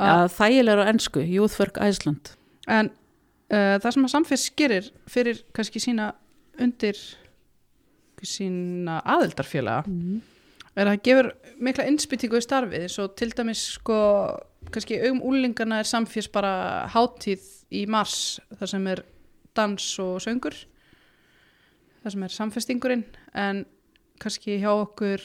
Ja, 0.00 0.26
þægilegur 0.32 0.80
á 0.80 0.90
ennsku, 0.90 1.20
Youth 1.20 1.58
Work 1.60 1.76
Iceland. 1.84 2.32
en 2.68 2.90
uh, 3.52 3.76
það 3.82 3.90
sem 3.92 4.04
að 4.06 4.12
Samfés 4.14 4.44
gerir 4.56 4.90
fyrir 5.10 5.42
kannski 5.56 5.80
sína 5.82 6.12
undir 6.60 6.96
sína 8.22 9.00
aðeldarfélaga 9.08 9.86
Mm. 9.88 10.20
er 10.76 10.86
að 10.86 10.92
það 10.92 11.02
gefur 11.08 11.28
mikla 11.60 11.86
innspýtingu 11.88 12.36
í 12.38 12.44
starfið 12.44 12.88
svo 12.92 13.08
til 13.16 13.30
dæmis 13.32 13.62
sko 13.78 13.96
kannski 14.70 14.98
um 15.10 15.20
úlingana 15.24 15.80
er 15.80 15.88
Samfés 15.88 16.28
bara 16.32 16.86
hátíð 16.92 17.40
í 17.72 17.86
mars 17.88 18.40
þar 18.58 18.68
sem 18.68 18.86
er 18.92 19.02
dans 19.56 19.98
og 19.98 20.20
söngur 20.20 20.54
þar 22.02 22.10
sem 22.12 22.22
er 22.22 22.28
samfestingurinn 22.36 23.04
en 23.34 23.64
kannski 24.20 24.58
hjá 24.60 24.70
okkur 24.70 25.20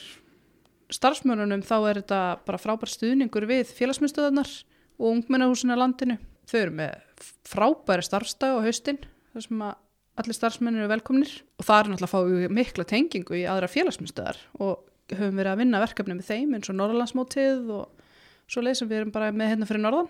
starfsmörunum 0.96 1.64
þá 1.66 1.76
er 1.90 2.00
þetta 2.02 2.22
bara 2.48 2.62
frábær 2.62 2.92
stuðningur 2.92 3.48
við 3.50 3.72
félagsmyndstöðarnar 3.78 4.52
og 5.00 5.08
ungmennahúsinu 5.12 5.76
á 5.76 5.82
landinu. 5.82 6.18
Þau 6.46 6.60
eru 6.62 6.76
með 6.78 7.24
frábæri 7.50 8.06
starfstag 8.06 8.60
á 8.60 8.66
haustin 8.66 9.02
þar 9.34 9.46
sem 9.48 9.64
að 9.66 9.76
allir 10.22 10.38
starfsmennir 10.38 10.86
eru 10.86 10.92
velkomnir 10.94 11.32
og 11.60 11.68
það 11.68 11.80
er 11.80 11.90
náttúrulega 11.92 12.08
að 12.08 12.48
fá 12.48 12.56
mikla 12.56 12.86
tengingu 12.88 13.36
í 13.36 13.44
aðra 13.50 13.72
félagsmyndstöðar 13.72 14.40
og 14.64 14.86
höfum 15.12 15.40
verið 15.40 15.52
að 15.52 15.62
vinna 15.62 15.82
verkefni 15.84 16.16
með 16.18 16.30
þeim 16.30 16.56
eins 16.56 16.72
og 16.72 16.78
Norrlandsmótið 16.80 17.68
og 17.76 18.06
svo 18.48 18.64
leið 18.64 18.80
sem 18.80 18.90
við 18.90 19.02
erum 19.02 19.14
bara 19.16 19.34
með 19.36 19.52
hérna 19.52 19.68
fyrir 19.70 19.84
Norðan. 19.84 20.10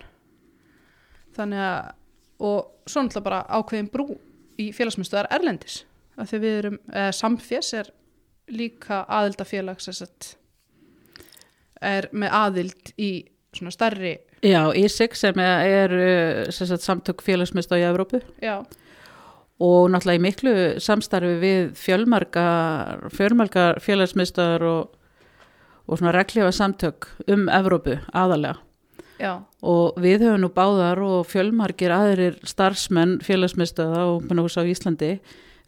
Þannig 1.36 1.65
að, 1.65 1.89
og 2.45 2.88
svo 2.88 3.04
náttúrulega 3.04 3.28
bara 3.28 3.41
ákveðin 3.58 3.91
brú 3.91 4.08
í 4.62 4.69
félagsmyndstöðar 4.76 5.32
Erlendis 5.36 5.82
að 6.15 6.32
því 6.32 6.41
við 6.45 6.58
erum, 6.62 6.80
eða 6.93 7.15
Samfés 7.15 7.74
er 7.76 7.91
líka 8.52 9.02
aðildafélag 9.10 9.82
sem 9.84 9.95
sagt 9.98 10.36
er 11.86 12.10
með 12.12 12.38
aðild 12.41 12.95
í 12.98 13.12
svona 13.56 13.71
starri 13.71 14.17
Já, 14.45 14.69
ISIC 14.78 15.15
sem 15.17 15.39
er 15.41 15.93
uh, 15.95 16.41
sem 16.54 16.67
sagt, 16.69 16.84
samtök 16.86 17.24
félagsmyndstöð 17.26 17.82
í 17.82 17.86
Evrópu. 17.88 18.19
Já, 18.43 18.60
og 19.63 19.88
náttúrulega 19.91 20.19
í 20.19 20.24
miklu 20.24 20.54
samstarfi 20.84 21.38
við 21.39 21.71
fjölmargar, 21.80 23.08
fjölmargar 23.15 23.80
félagsmyndstöðar 23.84 24.65
og, 24.67 25.00
og 25.88 26.00
svona 26.02 26.13
reglifa 26.15 26.52
samtök 26.52 27.10
um 27.32 27.48
Evrópu 27.50 27.98
aðalega. 28.13 28.60
já, 29.15 29.39
og 29.63 29.95
við 30.04 30.26
höfum 30.28 30.41
nú 30.43 30.52
báðar 30.52 31.00
og 31.00 31.26
fjölmargir 31.32 31.93
aðrir 31.95 32.36
starfsmenn 32.43 33.21
félagsmyndstöða 33.24 34.02
og 34.12 34.28
hús 34.28 34.60
á 34.60 34.63
Íslandi 34.67 35.19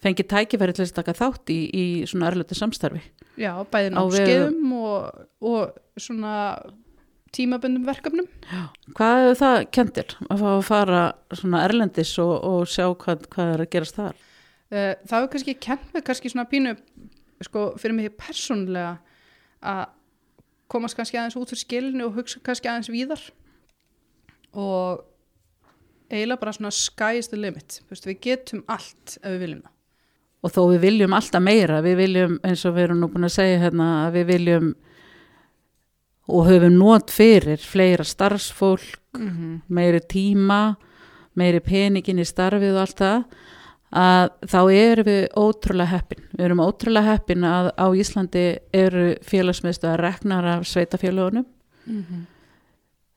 fengið 0.04 0.30
tækifæri 0.34 0.76
til 0.76 0.86
þess 0.86 0.94
að 0.94 1.00
taka 1.02 1.16
þátt 1.18 1.54
í, 1.54 1.60
í 1.68 1.86
svona 2.10 2.30
erlötu 2.32 2.58
samstarfi. 2.58 3.02
já, 3.38 3.52
bæði 3.72 3.94
námskeiðum 3.96 4.76
og, 4.78 5.24
og 5.42 6.02
svona 6.02 6.36
tímaböndum 7.36 7.86
verkefnum. 7.88 8.28
Hvað 8.98 9.24
hefur 9.24 9.40
það 9.42 9.58
kentir 9.76 10.16
að 10.28 10.42
fá 10.44 10.48
að 10.52 10.64
fara 10.68 11.02
svona 11.36 11.64
erlendis 11.68 12.14
og, 12.24 12.34
og 12.46 12.70
sjá 12.72 12.88
hvað, 12.94 13.28
hvað 13.34 13.54
er 13.54 13.66
að 13.66 13.72
gerast 13.76 14.00
þar? 14.00 14.24
Eh, 14.72 14.94
það 15.04 15.18
hefur 15.18 15.34
kannski 15.36 15.58
kent 15.68 15.94
mig 15.94 16.08
kannski 16.08 16.32
svona 16.32 16.48
pínu 16.50 16.74
sko, 17.46 17.68
fyrir 17.80 17.98
mig 17.98 18.16
persónulega 18.20 18.98
að 19.62 19.86
komast 20.72 20.98
kannski 20.98 21.20
aðeins 21.20 21.38
út 21.40 21.54
fyrir 21.54 21.64
skilinu 21.64 22.10
og 22.10 22.18
hugsa 22.20 22.42
kannski 22.44 22.72
aðeins 22.72 22.92
víðar. 22.92 23.22
Og 24.58 25.06
eiginlega 26.10 26.42
bara 26.42 26.56
svona 26.56 26.74
sky 26.74 27.20
is 27.20 27.30
the 27.32 27.40
limit. 27.40 27.82
Við 27.92 28.22
getum 28.24 28.64
allt 28.72 29.18
ef 29.22 29.34
við 29.34 29.44
viljum 29.46 29.66
það 29.66 29.77
og 30.48 30.54
þó 30.56 30.62
við 30.72 30.84
viljum 30.88 31.16
alltaf 31.18 31.44
meira, 31.44 31.82
við 31.84 32.00
viljum 32.02 32.38
eins 32.48 32.64
og 32.66 32.78
við 32.78 32.88
erum 32.88 33.02
nú 33.04 33.10
búin 33.12 33.28
að 33.28 33.36
segja 33.36 33.64
hérna 33.66 33.88
að 34.06 34.20
við 34.20 34.30
viljum 34.32 34.70
og 36.28 36.48
höfum 36.48 36.76
nót 36.76 37.12
fyrir 37.14 37.62
fleira 37.64 38.04
starfsfólk, 38.04 39.00
mm 39.18 39.30
-hmm. 39.30 39.60
meiri 39.68 40.00
tíma, 40.00 40.78
meiri 41.36 41.60
peningin 41.60 42.20
í 42.20 42.26
starfið 42.26 42.74
og 42.76 42.82
allt 42.82 43.00
það 43.00 43.24
að 43.92 44.30
þá 44.52 44.62
erum 44.74 45.06
við 45.06 45.28
ótrúlega 45.38 45.92
heppin. 45.92 46.24
Við 46.38 46.46
erum 46.46 46.60
ótrúlega 46.60 47.14
heppin 47.14 47.44
að 47.44 47.72
á 47.78 47.88
Íslandi 47.96 48.60
eru 48.74 49.16
félagsmiðstu 49.24 49.88
að 49.88 50.00
reknar 50.00 50.46
af 50.46 50.66
sveitafélagunum 50.68 51.46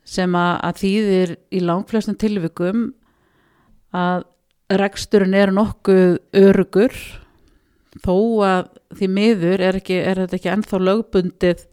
sem 0.04 0.34
að, 0.34 0.60
að 0.62 0.74
þýðir 0.82 1.36
í 1.50 1.60
langflestum 1.60 2.16
tilvikum 2.16 2.92
að 3.92 4.24
reksturinn 4.70 5.34
er 5.34 5.52
nokkuð 5.54 6.18
örugur 6.36 6.94
þó 8.04 8.14
að 8.46 8.68
því 8.98 9.08
miður 9.10 9.64
er, 9.66 9.78
ekki, 9.80 9.98
er 9.98 10.22
þetta 10.22 10.38
ekki 10.38 10.52
ennþá 10.52 10.80
lögbundið 10.86 11.64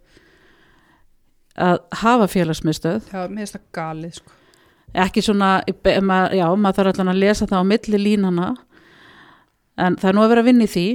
að 1.57 1.79
hafa 2.01 2.27
félagsmiðstöð 2.29 3.11
Já, 3.11 3.21
mér 3.25 3.43
finnst 3.43 3.57
það 3.57 3.67
galið 3.77 4.15
sko. 4.19 4.35
ekki 5.05 5.23
svona, 5.25 5.51
já, 5.65 6.47
maður 6.53 6.79
þarf 6.79 6.93
allan 6.93 7.13
að 7.13 7.21
lesa 7.23 7.49
það 7.49 7.61
á 7.61 7.69
milli 7.71 8.01
línana 8.01 8.49
en 9.77 9.97
það 9.97 10.09
er 10.09 10.17
nú 10.17 10.23
að 10.23 10.31
vera 10.33 10.45
að 10.45 10.49
vinna 10.51 10.67
í 10.67 10.73
því 10.73 10.87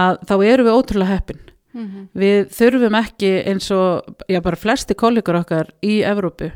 að 0.00 0.20
þá 0.28 0.34
eru 0.38 0.66
við 0.66 0.76
ótrúlega 0.76 1.14
heppin 1.14 1.40
mm 1.72 1.86
-hmm. 1.86 2.08
við 2.14 2.50
þurfum 2.56 2.98
ekki 3.00 3.32
eins 3.46 3.70
og 3.70 4.24
já, 4.28 4.40
bara 4.40 4.56
flesti 4.56 4.94
kollegur 4.94 5.40
okkar 5.40 5.72
í 5.82 6.00
Evrópu 6.04 6.52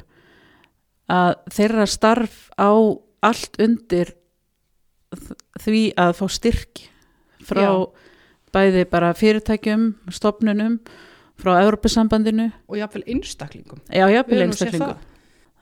að 1.09 1.35
þeirra 1.53 1.87
starf 1.87 2.51
á 2.57 2.73
allt 3.24 3.58
undir 3.62 4.12
því 5.62 5.82
að 6.00 6.14
fá 6.18 6.24
styrk 6.32 6.84
frá 7.44 7.62
Já. 7.64 7.72
bæði 8.54 8.84
bara 8.90 9.12
fyrirtækjum, 9.16 9.88
stopnunum 10.14 10.78
frá 11.40 11.56
Evrópusambandinu. 11.64 12.50
Og 12.70 12.78
jáfnvel 12.78 13.04
einstaklingum. 13.10 13.80
Já, 13.90 14.06
Við 14.06 14.16
jafnvel 14.18 14.38
höfum 14.40 14.52
nú 14.52 14.58
séð 14.58 14.68
einstaklingu 14.68 14.90
það. 14.90 15.06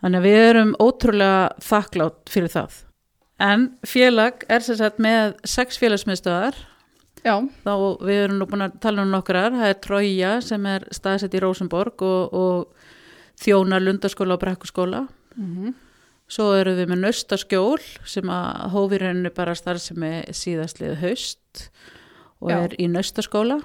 þannig 0.03 0.21
að 0.21 0.27
við 0.29 0.41
erum 0.49 0.75
ótrúlega 0.83 1.39
þakklátt 1.69 2.33
fyrir 2.33 2.53
það. 2.53 2.81
En 3.43 3.65
félag 3.89 4.45
er 4.53 4.63
sem 4.63 4.77
sagt 4.79 5.01
með 5.03 5.35
sex 5.49 5.81
félagsmiðstöðar 5.81 6.59
Já, 7.23 7.37
þá 7.63 7.73
við 8.03 8.19
erum 8.25 8.39
nú 8.41 8.47
búin 8.51 8.65
að 8.67 8.79
tala 8.83 9.05
um 9.05 9.13
nokkrar. 9.15 9.55
Það 9.55 9.69
er 9.71 9.79
Trója 9.85 10.33
sem 10.43 10.65
er 10.67 10.87
staðsett 10.91 11.35
í 11.39 11.43
Rósenborg 11.43 12.03
og, 12.03 12.35
og 12.35 13.43
þjónar 13.43 13.85
lundaskóla 13.85 14.35
og 14.37 14.43
brekkuskóla. 14.43 15.05
Mm 15.37 15.75
svo 16.33 16.53
erum 16.57 16.79
við 16.79 16.89
með 16.93 17.03
Naustaskjól 17.03 17.83
sem 18.09 18.31
að 18.33 18.71
hófir 18.73 19.05
henni 19.09 19.33
bara 19.35 19.57
starfsemi 19.59 20.15
síðastlið 20.33 20.97
haust 21.03 21.67
og 22.41 22.51
Já. 22.51 22.57
er 22.63 22.77
í 22.81 22.89
Naustaskóla. 22.89 23.61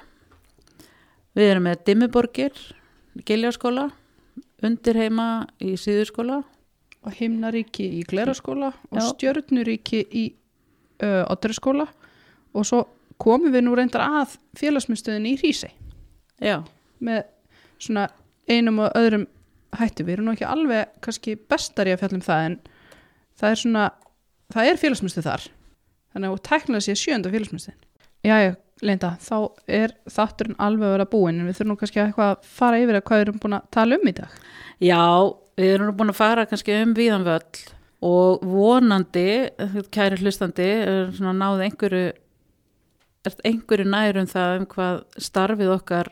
Við 1.37 1.53
erum 1.53 1.67
með 1.69 1.85
Dimmuborgir 1.87 2.59
Giljaskóla 3.27 3.87
undirheima 4.65 5.47
í 5.61 5.75
Síðurskóla 5.79 6.41
og 7.05 7.15
himnaríki 7.17 7.85
í 7.99 8.03
gleraskóla 8.09 8.71
og 8.89 8.99
Já. 8.99 9.05
stjörnuríki 9.11 10.03
í 10.11 10.25
otterskóla 11.03 11.85
og 12.57 12.65
svo 12.65 12.83
komum 13.21 13.53
við 13.53 13.67
nú 13.67 13.75
reyndar 13.77 14.05
að 14.05 14.37
félagsmyndstöðinni 14.57 15.35
í 15.35 15.39
Hrísei 15.41 15.71
já, 16.41 16.61
með 16.99 17.25
svona 17.81 18.07
einum 18.49 18.81
og 18.85 18.97
öðrum 18.97 19.27
hætti 19.75 20.05
við 20.05 20.17
erum 20.17 20.29
nú 20.29 20.35
ekki 20.37 20.47
alveg 20.47 20.93
kannski 21.03 21.35
bestari 21.49 21.93
að 21.93 22.03
fjalla 22.03 22.19
um 22.19 22.25
það 22.27 22.45
en 22.47 22.57
það 23.37 23.49
er 23.49 23.61
svona 23.63 23.85
það 24.53 24.71
er 24.71 24.81
félagsmyndstöð 24.83 25.27
þar. 25.27 25.49
Þannig 26.15 26.33
að 26.33 26.43
tæknilega 26.47 26.85
sé 26.85 26.95
sjönda 26.97 27.33
félagsmyndstöðin 27.33 27.83
Jæja, 28.25 28.55
Linda, 28.85 29.13
þá 29.21 29.37
er 29.69 29.93
þátturinn 30.09 30.57
alveg 30.61 30.87
að 30.87 30.93
vera 30.95 31.09
búinn 31.09 31.41
en 31.41 31.47
við 31.47 31.59
þurfum 31.59 31.71
nú 31.71 31.79
kannski 31.79 32.01
að 32.01 32.09
eitthvað 32.09 32.31
að 32.33 32.47
fara 32.57 32.79
yfir 32.81 32.97
að 32.97 33.03
hvað 33.07 33.19
við 33.19 33.25
erum 33.25 33.41
búin 33.43 33.57
að 33.57 33.67
tala 33.77 33.97
um 33.97 34.09
í 34.09 34.13
dag. 34.17 34.37
Já 34.83 35.03
við 35.57 35.73
erum 35.73 35.89
nú 35.89 35.97
búin 35.97 36.13
að 36.13 36.19
fara 36.19 36.45
kannski 36.49 36.77
um 36.83 36.93
víðan 36.97 37.25
völl 37.27 37.61
og 38.07 38.43
vonandi 38.45 39.27
kæri 39.93 40.19
hlustandi 40.21 40.67
er 40.83 41.13
svona 41.17 41.33
náð 41.37 41.63
einhverju 41.65 42.11
er 43.27 43.37
einhverju 43.49 43.87
nær 43.89 44.21
um 44.21 44.29
það 44.29 44.59
um 44.59 44.67
hvað 44.73 44.99
starfið 45.27 45.73
okkar 45.73 46.11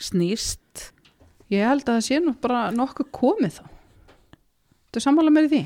snýst 0.00 0.88
Ég 1.52 1.64
held 1.64 1.84
að 1.86 1.94
það 1.94 2.06
sé 2.08 2.20
nú 2.20 2.34
bara 2.42 2.68
nokkuð 2.74 3.10
komið 3.14 3.60
þá 3.60 3.64
Þú 4.88 5.02
sammála 5.04 5.32
mér 5.32 5.46
í 5.48 5.52
því? 5.52 5.60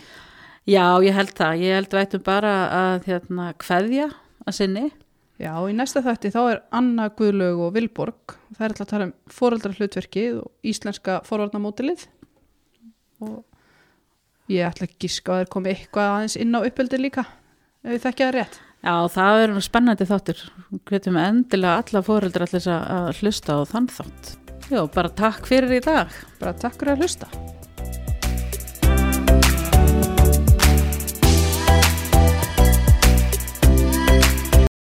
Já, 0.67 0.87
ég 1.03 1.15
held 1.15 1.31
það. 1.39 1.61
Ég 1.63 1.77
held 1.79 1.93
við 1.95 2.01
ættum 2.01 2.23
bara 2.27 2.53
að 2.75 3.07
hérna, 3.07 3.45
kveðja 3.59 4.09
að 4.43 4.57
sinni. 4.57 4.83
Já, 5.43 5.55
í 5.67 5.75
næsta 5.75 6.03
þætti 6.05 6.31
þá 6.35 6.41
er 6.43 6.59
Anna 6.75 7.09
Guðlaug 7.19 7.63
og 7.67 7.71
Vilborg 7.75 8.35
það 8.53 8.65
er 8.65 8.75
alltaf 8.75 8.85
að 8.85 8.91
tala 8.93 9.07
um 9.09 9.15
foreldrar 9.33 9.79
hlutverkið 9.79 10.37
og 10.43 10.69
íslenska 10.71 11.17
forvarnamótilið 11.27 12.05
og 13.25 14.53
ég 14.53 14.69
ætla 14.69 14.87
ekki 14.87 15.07
giska 15.07 15.33
að 15.33 15.41
það 15.41 15.47
er 15.47 15.51
komið 15.57 15.73
eitthvað 15.73 16.13
aðeins 16.13 16.37
inn 16.45 16.55
á 16.55 16.61
uppöldi 16.61 17.01
líka 17.01 17.25
ef 17.83 17.91
við 17.95 18.05
þekkja 18.05 18.29
það 18.29 18.37
rétt 18.37 18.61
Já, 18.83 18.95
það 19.15 19.41
nú 19.55 19.61
spennandi 19.63 20.07
þáttur. 20.11 20.41
Hvetum 20.91 21.19
endilega 21.23 21.77
alla 21.85 22.01
fóreldra 22.03 22.49
allir 22.49 22.65
að 22.75 23.13
hlusta 23.21 23.55
á 23.55 23.63
þann 23.71 23.87
þátt. 23.95 24.33
Já, 24.73 24.87
bara 24.89 25.11
takk 25.13 25.45
fyrir 25.45 25.75
í 25.77 25.83
dag. 25.85 26.09
bara 26.41 26.55
takk 26.57 26.79
fyrir 26.81 26.95
að 26.95 27.03
hlusta 27.05 27.27